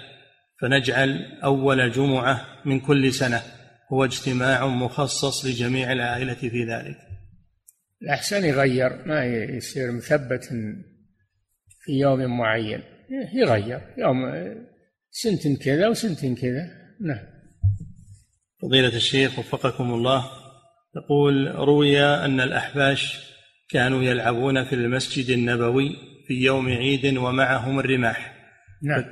[0.61, 3.43] فنجعل أول جمعة من كل سنة؟
[3.93, 6.97] هو اجتماع مخصص لجميع العائلة في ذلك.
[8.03, 10.45] الأحسن يغير ما يصير مثبت
[11.81, 12.96] في يوم معين.
[13.35, 13.81] يغير.
[13.99, 14.33] يوم
[15.11, 16.71] سنة كذا وسنة كذا.
[17.01, 17.27] نعم.
[18.63, 20.25] فضيلة الشيخ وفقكم الله
[20.97, 23.33] يقول روي أن الأحباش
[23.69, 25.97] كانوا يلعبون في المسجد النبوي
[26.27, 28.35] في يوم عيد ومعهم الرماح.
[28.83, 29.05] نعم.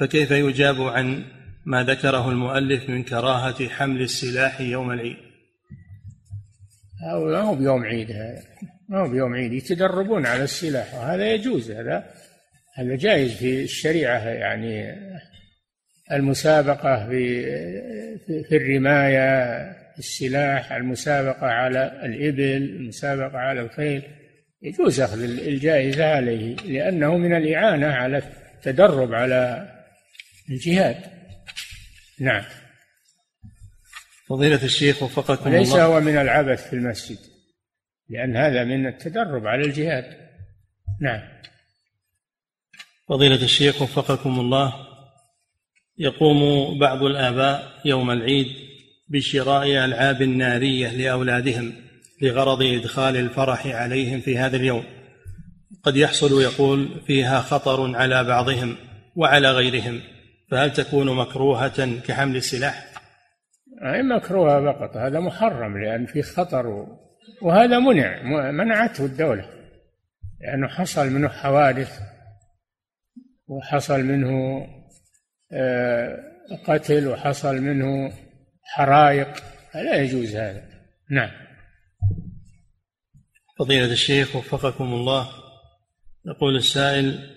[0.00, 1.24] فكيف يجاب عن
[1.66, 5.16] ما ذكره المؤلف من كراهة حمل السلاح يوم العيد؟
[7.02, 8.42] ما هو بيوم عيد هذا.
[8.88, 9.52] ما هو بيوم عيد.
[9.52, 12.04] يتدربون على السلاح وهذا يجوز هذا
[12.74, 14.94] هذا جائز في الشريعة يعني
[16.12, 17.44] المسابقة في
[18.48, 19.42] في الرماية
[19.98, 24.02] السلاح المسابقة على الإبل المسابقة على الخيل
[24.62, 28.22] يجوز أخذ الجائزة عليه لأنه من الإعانة على
[28.56, 29.68] التدرب على
[30.50, 30.96] الجهاد.
[32.20, 32.44] نعم.
[34.28, 35.58] فضيلة الشيخ وفقكم الله.
[35.58, 37.18] وليس هو من العبث في المسجد
[38.08, 40.16] لأن هذا من التدرب على الجهاد.
[41.00, 41.22] نعم.
[43.12, 44.72] فضيلة الشيخ وفقكم الله
[45.98, 48.46] يقوم بعض الآباء يوم العيد
[49.08, 51.72] بشراء ألعاب نارية لأولادهم
[52.22, 54.84] لغرض إدخال الفرح عليهم في هذا اليوم
[55.82, 58.76] قد يحصل يقول فيها خطر على بعضهم
[59.16, 60.00] وعلى غيرهم
[60.50, 62.86] فهل تكون مكروهة كحمل السلاح؟
[63.94, 66.86] أي مكروهة فقط هذا محرم لأن فيه خطر
[67.42, 69.44] وهذا منع منعته الدولة
[70.40, 72.11] لأنه حصل منه حوادث
[73.52, 74.66] وحصل منه
[75.52, 76.18] آه،
[76.66, 78.12] قتل وحصل منه
[78.62, 79.28] حرائق
[79.74, 80.64] لا يجوز هذا.
[81.10, 81.30] نعم.
[83.58, 85.28] فضيلة الشيخ وفقكم الله
[86.26, 87.30] يقول السائل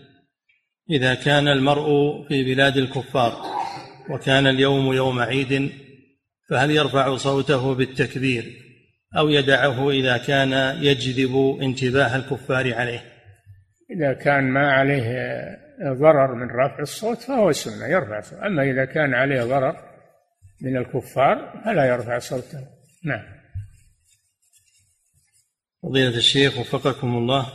[0.89, 1.87] إذا كان المرء
[2.27, 3.41] في بلاد الكفار
[4.09, 5.71] وكان اليوم يوم عيد
[6.49, 8.43] فهل يرفع صوته بالتكبير
[9.17, 13.03] أو يدعه إذا كان يجذب انتباه الكفار عليه؟
[13.91, 15.03] إذا كان ما عليه
[15.83, 18.21] ضرر من رفع الصوت فهو سنة يرفع.
[18.21, 19.75] صوته أما إذا كان عليه ضرر
[20.61, 22.67] من الكفار فلا يرفع صوته.
[23.03, 23.35] نعم.
[25.83, 27.47] فضيلة الشيخ وفقكم الله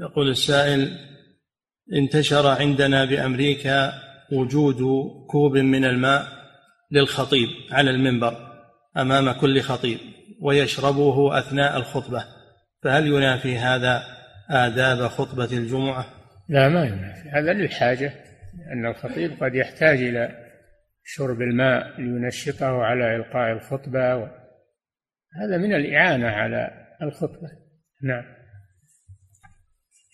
[0.00, 0.98] يقول السائل
[1.92, 3.92] انتشر عندنا بأمريكا
[4.32, 4.80] وجود
[5.26, 6.26] كوب من الماء
[6.90, 8.36] للخطيب على المنبر
[8.96, 9.98] أمام كل خطيب
[10.40, 12.24] ويشربه أثناء الخطبة
[12.82, 14.02] فهل ينافي هذا
[14.50, 16.06] آداب خطبة الجمعة؟
[16.48, 18.12] لا ما ينافي هذا للحاجة
[18.58, 20.42] لأن الخطيب قد يحتاج إلى
[21.04, 24.14] شرب الماء لينشطه على إلقاء الخطبة
[25.40, 26.70] هذا من الإعانة على
[27.02, 27.48] الخطبة.
[28.02, 28.24] نعم.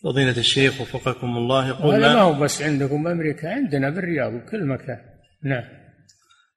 [0.05, 4.99] فضيلة الشيخ وفقكم الله يقول هذا ما هو بس عندكم بأمريكا عندنا بالرياض وكل مكان.
[5.45, 5.65] نعم.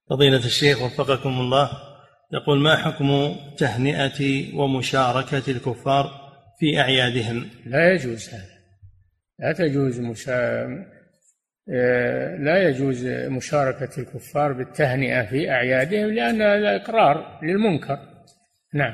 [0.09, 1.69] فضيلة الشيخ وفقكم الله
[2.33, 6.11] يقول ما حكم تهنئة ومشاركة الكفار
[6.59, 8.60] في أعيادهم؟ لا يجوز هذا.
[9.41, 10.63] لا تجوز مشا...
[11.69, 17.99] آه، لا يجوز مشاركة الكفار بالتهنئة في أعيادهم لأن هذا إقرار للمنكر.
[18.73, 18.93] نعم.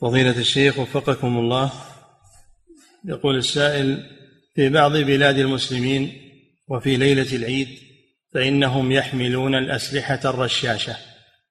[0.00, 1.72] فضيلة الشيخ وفقكم الله.
[3.04, 4.06] يقول السائل
[4.54, 6.12] في بعض بلاد المسلمين
[6.68, 7.68] وفي ليلة العيد
[8.34, 10.96] فإنهم يحملون الأسلحة الرشاشة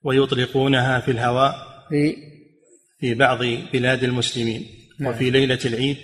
[0.03, 1.55] ويطلقونها في الهواء.
[1.89, 2.15] في
[2.99, 3.39] في بعض
[3.73, 4.78] بلاد المسلمين.
[5.05, 5.97] وفي ليلة العيد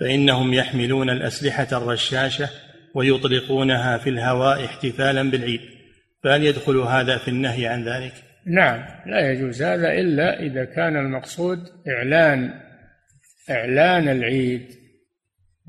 [0.00, 2.48] فإنهم يحملون الأسلحة الرشاشة
[2.94, 5.60] ويطلقونها في الهواء احتفالا بالعيد.
[6.24, 8.12] فهل يدخل هذا في النهي عن ذلك؟
[8.46, 12.60] نعم لا يجوز هذا إلا إذا كان المقصود إعلان
[13.50, 14.66] إعلان العيد.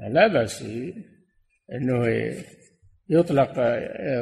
[0.09, 0.65] لا بأس
[1.73, 2.07] أنه
[3.09, 3.53] يطلق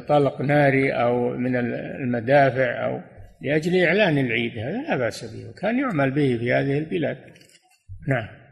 [0.07, 3.01] طلق ناري أو من المدافع أو
[3.41, 7.17] لأجل إعلان العيد هذا لا بأس به وكان يعمل به في هذه البلاد.
[8.07, 8.42] نعم.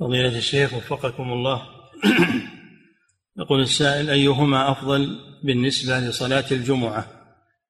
[0.00, 1.62] فضيلة الشيخ وفقكم الله.
[3.38, 7.06] يقول السائل أيهما أفضل بالنسبة لصلاة الجمعة؟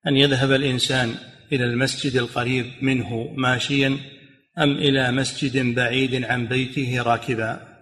[0.07, 1.14] أن يذهب الإنسان
[1.53, 3.99] إلى المسجد القريب منه ماشيا
[4.59, 7.75] أم إلى مسجد بعيد عن بيته راكبا؟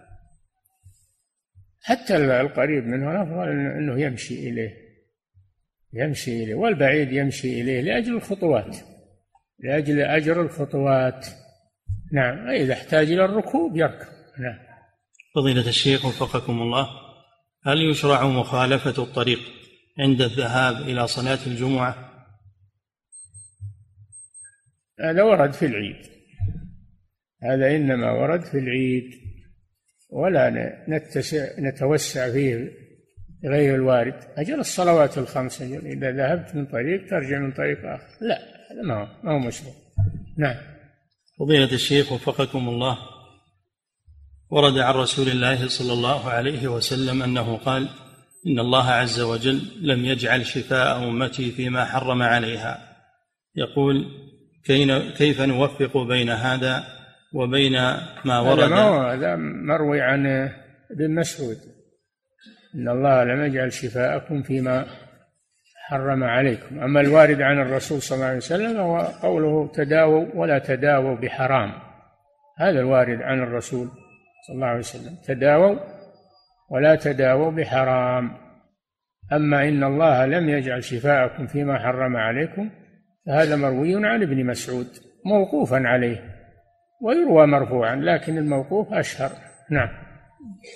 [1.82, 4.82] حتى القريب منه الأفضل أنه يمشي إليه.
[5.92, 8.76] يمشي إليه والبعيد يمشي إليه لأجل الخطوات
[9.58, 11.26] لأجل أجر الخطوات.
[12.12, 14.21] نعم إذا احتاج إلى الركوب يركب.
[14.38, 14.58] نعم.
[15.34, 16.88] فضيلة الشيخ وفقكم الله
[17.66, 19.38] هل يشرع مخالفة الطريق
[19.98, 22.12] عند الذهاب إلى صلاة الجمعة؟
[25.00, 26.06] هذا ورد في العيد.
[27.42, 29.10] هذا إنما ورد في العيد
[30.10, 30.50] ولا
[30.88, 32.70] نتسع نتوسع فيه
[33.44, 34.14] غير الوارد.
[34.36, 38.08] أجل الصلوات الخمس إذا ذهبت من طريق ترجع من طريق آخر.
[38.20, 38.38] لا
[38.72, 39.74] هذا ما هو ما هو مشروع.
[40.38, 40.56] نعم.
[41.38, 42.98] فضيلة الشيخ وفقكم الله
[44.52, 47.88] ورد عن رسول الله صلى الله عليه وسلم أنه قال
[48.46, 52.78] إن الله عز وجل لم يجعل شفاء أمتي فيما حرم عليها.
[53.56, 54.06] يقول
[55.16, 56.84] كيف نوفق بين هذا
[57.34, 57.72] وبين
[58.24, 60.26] ما ورد؟ هذا, مروي عن
[60.90, 61.56] ابن مسعود.
[62.74, 64.86] إن الله لم يجعل شفاءكم فيما
[65.88, 66.78] حرم عليكم.
[66.78, 71.72] أما الوارد عن الرسول صلى الله عليه وسلم هو قوله تداووا ولا تداووا بحرام.
[72.58, 74.01] هذا الوارد عن الرسول
[74.46, 75.16] صلى الله عليه وسلم.
[75.26, 75.76] تداووا
[76.70, 78.30] ولا تداووا بحرام.
[79.32, 82.70] أما إن الله لم يجعل شفاءكم فيما حرم عليكم
[83.26, 84.86] فهذا مروي عن ابن مسعود
[85.26, 86.18] موقوفا عليه
[87.02, 89.30] ويروى مرفوعا لكن الموقوف أشهر.
[89.70, 89.88] نعم.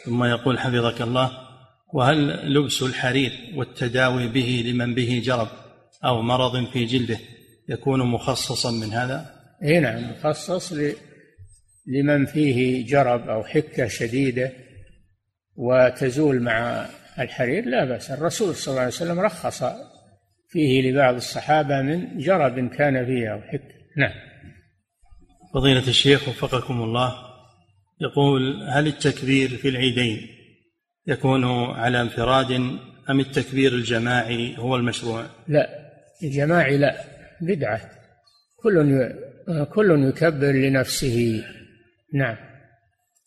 [0.04, 1.30] ثم يقول حفظك الله
[1.94, 5.48] وهل لبس الحرير والتداوي به لمن به جرب
[6.04, 7.18] أو مرض في جلده
[7.68, 9.26] يكون مخصصا من هذا؟
[9.62, 10.72] اي نعم مخصص
[11.86, 14.52] لمن فيه جرب أو حكة شديدة
[15.56, 16.86] وتزول مع
[17.18, 18.10] الحرير لا بأس.
[18.10, 19.64] الرسول صلى الله عليه وسلم رخص
[20.48, 23.74] فيه لبعض الصحابة من جرب كان فيه أو حكة.
[23.96, 24.12] نعم.
[25.54, 27.14] فضيلة الشيخ وفقكم الله
[28.00, 30.26] يقول هل التكبير في العيدين
[31.06, 32.50] يكون على انفراد
[33.10, 35.68] أم التكبير الجماعي هو المشروع؟ لا
[36.22, 37.04] الجماعي لا
[37.40, 37.90] بدعة.
[38.56, 39.12] كل
[39.74, 41.44] كل يكبر لنفسه.
[42.14, 42.36] نعم.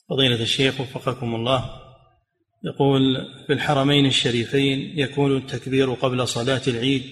[0.09, 1.65] فضيلة الشيخ وفقكم الله
[2.63, 3.01] يقول
[3.47, 7.03] في الحرمين الشريفين يكون التكبير قبل صلاة العيد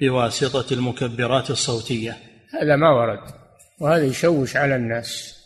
[0.00, 2.16] بواسطة المكبرات الصوتية.
[2.62, 3.20] هذا ما ورد
[3.80, 5.38] وهذا يشوش على الناس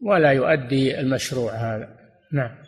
[0.00, 1.88] ولا يؤدي المشروع هذا.
[2.32, 2.64] نعم.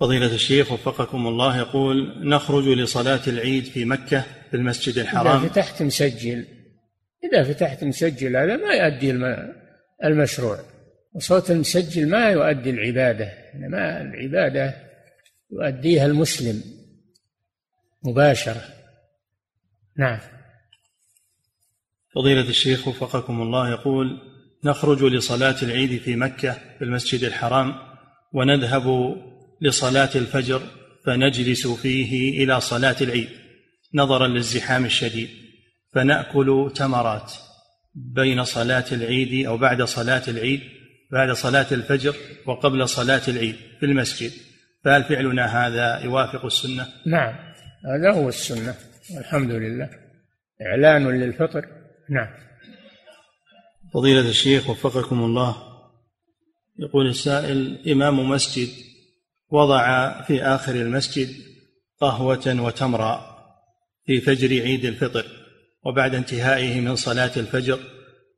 [0.00, 5.40] فضيلة الشيخ وفقكم الله يقول نخرج لصلاة العيد في مكة في المسجد الحرام.
[5.40, 6.46] إذا فتحت مسجل
[7.24, 9.10] إذا فتحت مسجل هذا ما يؤدي
[10.04, 10.58] المشروع.
[11.12, 14.74] وصوت المسجل ما يؤدي العبادة إنما العبادة
[15.50, 16.62] يؤديها المسلم
[18.04, 18.62] مباشرة.
[19.96, 20.18] نعم.
[22.14, 24.18] فضيلة الشيخ وفقكم الله يقول
[24.64, 27.74] نخرج لصلاة العيد في مكة في المسجد الحرام
[28.32, 29.16] ونذهب
[29.60, 30.62] لصلاة الفجر
[31.04, 33.28] فنجلس فيه إلى صلاة العيد
[33.94, 35.28] نظرا للزحام الشديد
[35.92, 37.32] فنأكل تمرات.
[37.94, 40.60] بين صلاة العيد أو بعد صلاة العيد
[41.12, 42.16] بعد صلاة الفجر
[42.46, 44.32] وقبل صلاة العيد في المسجد.
[44.84, 47.34] فهل فعلنا هذا يوافق السنة؟ نعم
[47.84, 48.74] هذا هو السنة
[49.18, 49.90] الحمد لله.
[50.62, 51.66] إعلان للفطر؟
[52.10, 52.28] نعم.
[53.94, 55.56] فضيلة الشيخ وفقكم الله.
[56.78, 58.68] يقول السائل إمام مسجد
[59.50, 61.28] وضع في آخر المسجد
[62.00, 63.38] قهوة وتمرا
[64.06, 65.37] في فجر عيد الفطر.
[65.84, 67.78] وبعد انتهائه من صلاة الفجر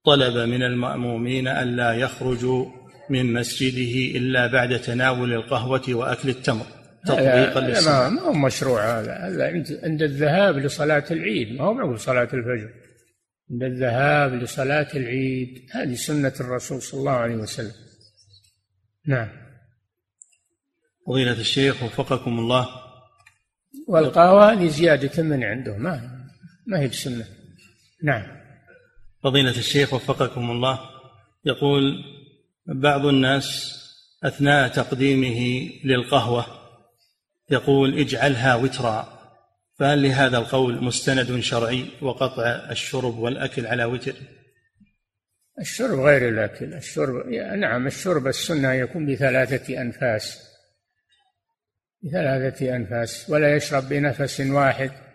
[0.05, 2.67] طلب من المأمومين ألا يخرجوا
[3.11, 6.67] من مسجده إلا بعد تناول القهوة وأكل التمر.
[7.07, 9.13] تطبيقا ما ما هو مشروع هذا.
[9.13, 9.47] هذا
[9.83, 11.53] عند الذهاب لصلاة العيد.
[11.53, 12.71] ما هو معقول صلاة الفجر.
[13.51, 15.69] عند الذهاب لصلاة العيد.
[15.73, 17.73] هذه سنة الرسول صلى الله عليه وسلم.
[19.07, 19.29] نعم.
[21.07, 22.69] فضيلة الشيخ وفقكم الله.
[23.89, 26.20] والقهوة هذه زيادة من عنده ما
[26.71, 27.25] ما هي بسنة
[28.03, 28.27] نعم.
[29.23, 30.81] فضيلة الشيخ وفقكم الله
[31.45, 32.05] يقول
[32.67, 33.77] بعض الناس
[34.25, 36.47] أثناء تقديمه للقهوة
[37.51, 39.21] يقول اجعلها وترا.
[39.79, 44.15] فهل لهذا القول مستند شرعي وقطع الشرب والأكل على وتر؟
[45.61, 46.75] الشرب غير الأكل.
[46.75, 47.27] الشرب
[47.59, 50.51] نعم الشرب السنة يكون بثلاثة أنفاس.
[52.03, 55.10] بثلاثة أنفاس ولا يشرب بنفس واحد.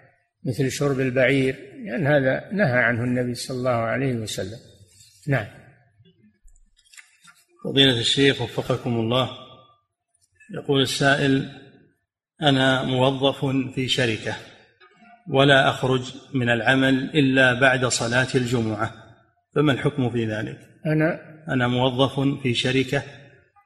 [0.45, 4.59] مثل شرب البعير لأن هذا نهى عنه النبي صلى الله عليه وسلم
[5.27, 5.45] نعم
[7.63, 9.29] فضيلة الشيخ وفقكم الله
[10.53, 11.51] يقول السائل
[12.41, 14.35] أنا موظف في شركة
[15.29, 18.93] ولا أخرج من العمل إلا بعد صلاة الجمعة
[19.55, 21.19] فما الحكم في ذلك؟ أنا
[21.49, 23.03] أنا موظف في شركة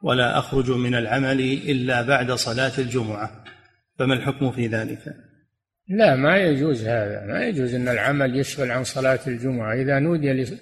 [0.04, 3.44] ولا أخرج من العمل إلا بعد صلاة الجمعة
[4.00, 5.29] فما الحكم في ذلك؟
[5.90, 10.32] لا ما يجوز هذا ما يجوز أن العمل يشغل عن صلاة الجمعة إذا نودي.
[10.32, 10.58] إذا.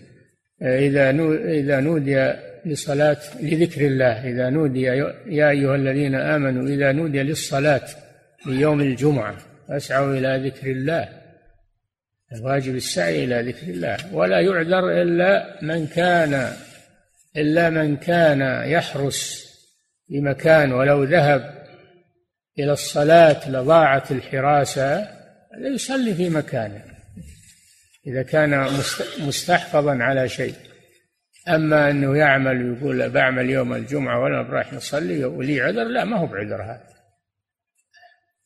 [0.61, 2.33] إذا نودي
[2.65, 7.81] لصلاة لذكر الله إذا نودي يا أيها الذين آمنوا إذا نودي للصلاة
[8.45, 11.09] ليوم الجمعة فاسعوا إلى ذكر الله
[12.33, 16.53] الواجب السعي إلى ذكر الله ولا يعذر إلا من كان
[17.37, 19.47] إلا من كان يحرس
[20.07, 21.63] في مكان ولو ذهب
[22.59, 25.16] إلى الصلاة لضاعت الحراسة
[25.57, 26.83] يصلي في مكانه.
[28.07, 28.67] إذا كان
[29.19, 30.55] مستحفظا على شيء.
[31.47, 36.25] أما أنه يعمل ويقول بعمل يوم الجمعة ولا رايح نصلي ولي عذر؟ لا ما هو
[36.25, 36.87] بعذر هذا.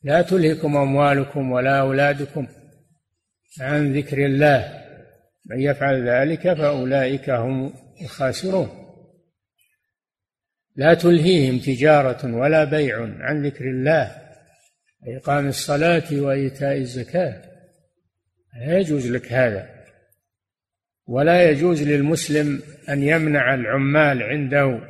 [0.04, 2.48] لا تلهكم أموالكم ولا أولادكم
[3.60, 4.82] عن ذكر الله.
[5.46, 8.70] من يفعل ذلك فأولئك هم الخاسرون.
[10.76, 14.21] لا تلهيهم تجارة ولا بيع عن ذكر الله.
[15.08, 17.42] إقام الصلاة وإيتاء الزكاة.
[18.60, 19.70] لا يجوز لك هذا.
[21.08, 24.82] ولا يجوز للمسلم أن يمنع العمال عنده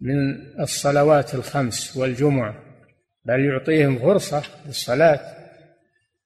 [0.00, 2.62] من الصلوات الخمس والجمعة
[3.24, 5.20] بل يعطيهم فرصة للصلاة.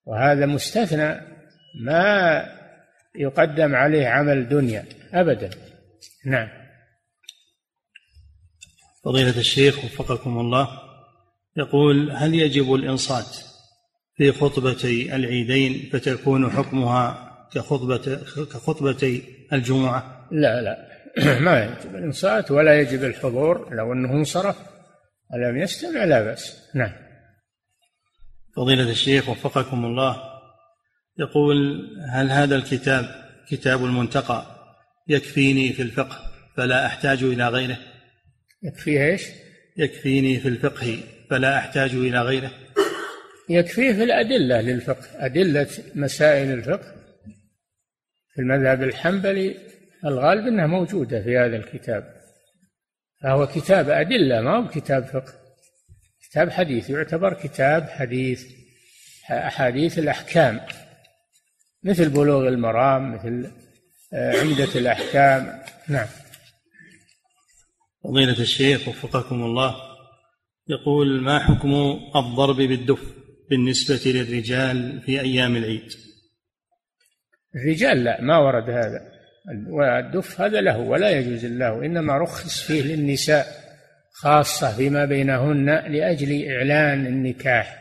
[0.04, 1.20] وهذا مستثنى
[1.84, 2.46] ما
[3.14, 5.50] يقدم عليه عمل دنيا أبدا.
[6.26, 6.48] نعم.
[9.04, 10.89] فضيلة الشيخ وفقكم الله.
[11.56, 13.36] يقول هل يجب الإنصات
[14.16, 18.16] في خطبتي العيدين فتكون حكمها كخطبة
[18.52, 19.22] كخطبتي
[19.52, 20.90] الجمعة؟ لا لا.
[21.40, 24.56] ما يجب الإنصات ولا يجب الحضور لو أنه انصرف
[25.34, 26.70] ولم يستمع لا بأس.
[26.74, 26.92] نعم.
[28.56, 30.22] فضيلة الشيخ وفقكم الله.
[31.18, 33.04] يقول هل هذا الكتاب
[33.48, 34.46] كتاب المنتقى
[35.08, 36.18] يكفيني في الفقه
[36.56, 37.78] فلا أحتاج إلى غيره؟
[38.62, 39.22] يكفيه إيش؟
[39.76, 40.98] يكفيني في الفقه.
[41.30, 42.50] فلا أحتاج إلى غيره.
[43.48, 46.94] يكفيه في الأدلة للفقه أدلة مسائل الفقه.
[48.34, 49.56] في المذهب الحنبلي
[50.04, 52.20] الغالب أنها موجودة في هذا الكتاب.
[53.22, 55.32] فهو كتاب أدلة ما هو كتاب فقه.
[56.30, 58.44] كتاب حديث يعتبر كتاب حديث
[59.30, 60.60] أحاديث الأحكام.
[61.82, 63.50] مثل بلوغ المرام مثل
[64.12, 65.62] آه، عمدة الأحكام.
[65.88, 66.06] نعم.
[68.04, 69.89] فضيلة الشيخ وفقكم الله.
[70.70, 71.72] يقول ما حكم
[72.16, 73.14] الضرب بالدف
[73.50, 75.88] بالنسبة للرجال في أيام العيد؟
[77.56, 79.10] الرجال لا ما ورد هذا.
[79.68, 83.46] والدف هذا له ولا يجوز له إنما رخص فيه للنساء
[84.12, 87.80] خاصة فيما بينهن لأجل إعلان النكاح.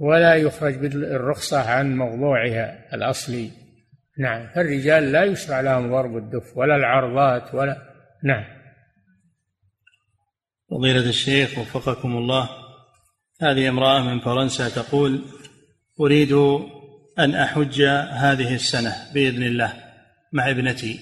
[0.00, 3.50] ولا يخرج بالرخصة عن موضوعها الأصلي.
[4.18, 7.76] نعم فالرجال لا يشرع لهم ضرب الدف ولا العرضات ولا
[8.24, 8.55] نعم.
[10.70, 12.48] فضيلة الشيخ وفقكم الله
[13.42, 15.22] هذه امرأة من فرنسا تقول
[16.00, 16.32] أريد
[17.18, 19.72] أن أحج هذه السنة بإذن الله
[20.32, 21.00] مع ابنتي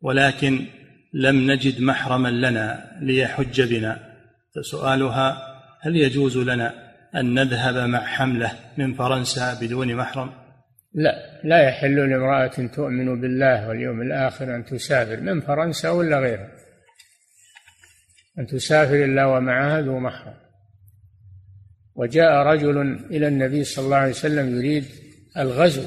[0.00, 0.66] ولكن
[1.14, 4.08] لم نجد محرما لنا ليحج بنا.
[4.56, 5.38] فسؤالها
[5.80, 6.74] هل يجوز لنا
[7.14, 10.30] أن نذهب مع حملة من فرنسا بدون محرم؟
[10.94, 16.48] لا لا يحل لامرأة تؤمن بالله واليوم الآخر أن تسافر من فرنسا ولا غيرها.
[18.38, 20.34] أن تسافر الا ومعها ذو محرم.
[21.94, 24.84] وجاء رجل إلى النبي صلى الله عليه وسلم يريد
[25.36, 25.84] الغزو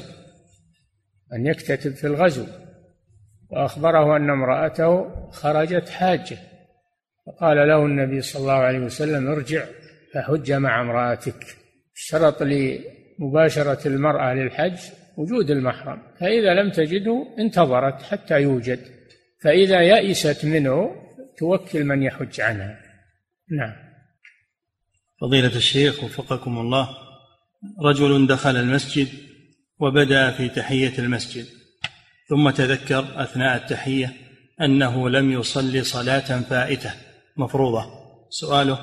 [1.32, 2.46] أن يكتتب في الغزو.
[3.50, 6.38] وأخبره أن امرأته خرجت حاجة
[7.26, 9.64] فقال له النبي صلى الله عليه وسلم ارجع
[10.14, 11.46] فحج مع امرأتك.
[11.96, 14.78] اشترط لمباشرة المرأة للحج
[15.16, 18.78] وجود المحرم فإذا لم تجده انتظرت حتى يوجد
[19.42, 20.90] فإذا يئست منه
[21.42, 22.78] توكل من يحج عنها.
[23.50, 23.72] نعم.
[25.20, 26.88] فضيلة الشيخ وفقكم الله
[27.84, 29.08] رجل دخل المسجد
[29.78, 31.46] وبدأ في تحية المسجد
[32.28, 34.12] ثم تذكر أثناء التحية
[34.60, 36.90] أنه لم يصلي صلاة فائتة.
[37.36, 37.84] مفروضة.
[38.30, 38.78] سؤاله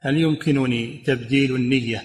[0.00, 2.02] هل يمكنني تبديل النية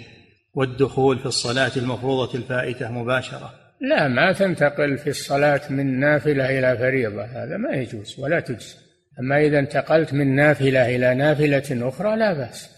[0.53, 7.23] والدخول في الصلاة المفروضة الفائتة مباشرة؟ لا ما تنتقل في الصلاة من نافلة إلى فريضة
[7.23, 12.69] هذا ما يجوز ولا تجزي أما إذا انتقلت من نافلة إلى نافلة أخرى لا بأس.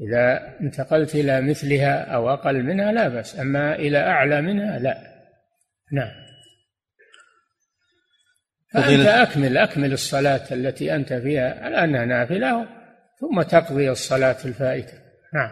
[0.00, 3.40] إذا انتقلت إلى مثلها أو أقل منها لا بأس.
[3.40, 4.98] أما إلى أعلى منها لا.
[5.92, 6.24] نعم.
[8.72, 11.68] فأنت أكمل أكمل الصلاة التي أنت فيها.
[11.70, 12.68] لأنها نافلة
[13.20, 14.98] ثم تقضي الصلاة الفائتة.
[15.34, 15.50] نعم.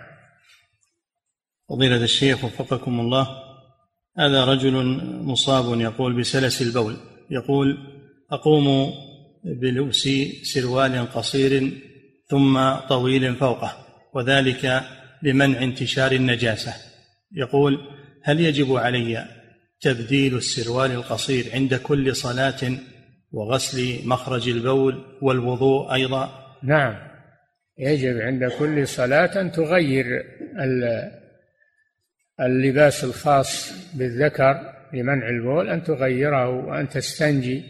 [1.68, 3.26] فضيلة الشيخ وفقكم الله
[4.18, 4.72] هذا رجل
[5.22, 6.96] مصاب يقول بسلس البول.
[7.30, 7.78] يقول
[8.32, 8.92] أقوم
[9.44, 10.08] بلبس
[10.42, 11.72] سروال قصير
[12.26, 14.82] ثم طويل فوقه وذلك
[15.22, 16.74] لمنع انتشار النجاسة.
[17.32, 17.78] يقول
[18.22, 19.26] هل يجب علي
[19.80, 22.78] تبديل السروال القصير عند كل صلاة
[23.32, 26.30] وغسل مخرج البول والوضوء أيضا؟
[26.62, 26.94] نعم.
[27.78, 30.04] يجب عند كل صلاة أن تغير
[32.40, 34.54] اللباس الخاص بالذكر
[34.92, 37.62] لمنع البول أن تغيره وأن تستنجي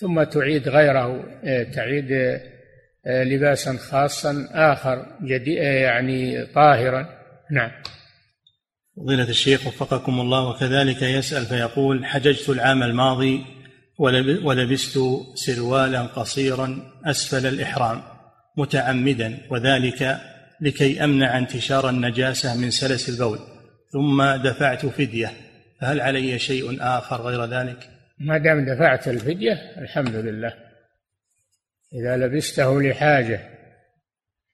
[0.00, 7.08] ثم تعيد غيره إيه، تعيد إيه، لباسا خاصا آخر إيه، يعني طاهرا
[7.50, 7.70] نعم
[8.96, 13.44] فضيلة الشيخ وفقكم الله وكذلك يسأل فيقول حججت العام الماضي
[14.44, 14.98] ولبست
[15.34, 18.02] سروالا قصيرا أسفل الإحرام
[18.56, 20.20] متعمدا وذلك
[20.60, 23.38] لكي أمنع انتشار النجاسة من سلس البول
[23.92, 25.32] ثم دفعت فدية
[25.80, 30.54] فهل علي شيء آخر غير ذلك؟ ما دام دفعت الفدية الحمد لله.
[31.94, 33.40] إذا لبسته لحاجة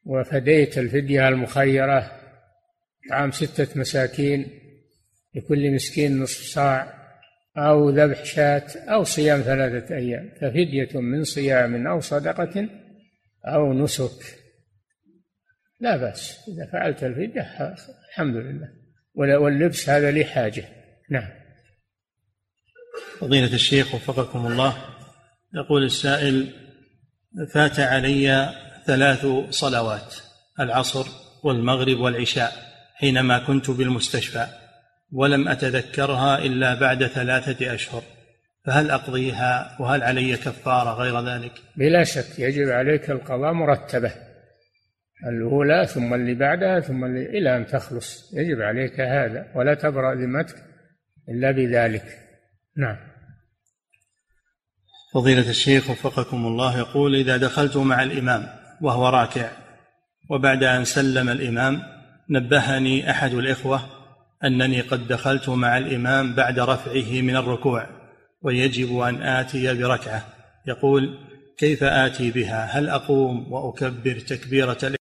[0.05, 2.21] وفديت الفدية المخيرة
[3.11, 4.51] طعام ستة مساكين
[5.35, 7.03] لكل مسكين نصف صاع
[7.57, 12.69] أو ذبح شاة أو صيام ثلاثة أيام ففدية من صيام أو صدقة
[13.47, 14.39] أو نسك.
[15.81, 17.75] لا بأس إذا فعلت الفدية
[18.09, 18.69] الحمد لله.
[19.15, 20.65] واللبس هذا لحاجة.
[21.11, 21.42] نعم.
[23.21, 24.77] فضيلة الشيخ وفقكم الله
[25.55, 26.47] يقول السائل
[27.55, 28.55] فات علي
[28.87, 30.15] ثلاث صلوات
[30.61, 31.07] العصر
[31.45, 32.53] والمغرب والعشاء
[32.95, 34.47] حينما كنت بالمستشفى
[35.13, 38.03] ولم أتذكرها إلا بعد ثلاثة أشهر
[38.65, 44.13] فهل أقضيها؟ وهل علي كفارة غير ذلك؟ بلا شك يجب عليك القضاء مرتبة
[45.29, 50.57] الأولى ثم اللي بعدها ثم اللي إلى أن تخلص يجب عليك هذا ولا تبرأ ذمتك
[51.29, 52.22] إلا بذلك.
[52.77, 52.97] نعم.
[55.15, 58.47] فضيلة الشيخ وفقكم الله يقول إذا دخلت مع الإمام
[58.81, 59.51] وهو راكع
[60.31, 61.83] وبعد أن سلم الإمام
[62.31, 63.83] نبهني أحد الإخوة
[64.45, 67.87] أنني قد دخلت مع الإمام بعد رفعه من الركوع
[68.43, 70.27] ويجب أن آتي بركعة.
[70.67, 71.19] يقول
[71.59, 74.95] كيف آتي بها؟ هل أقوم وأكبر تكبيرة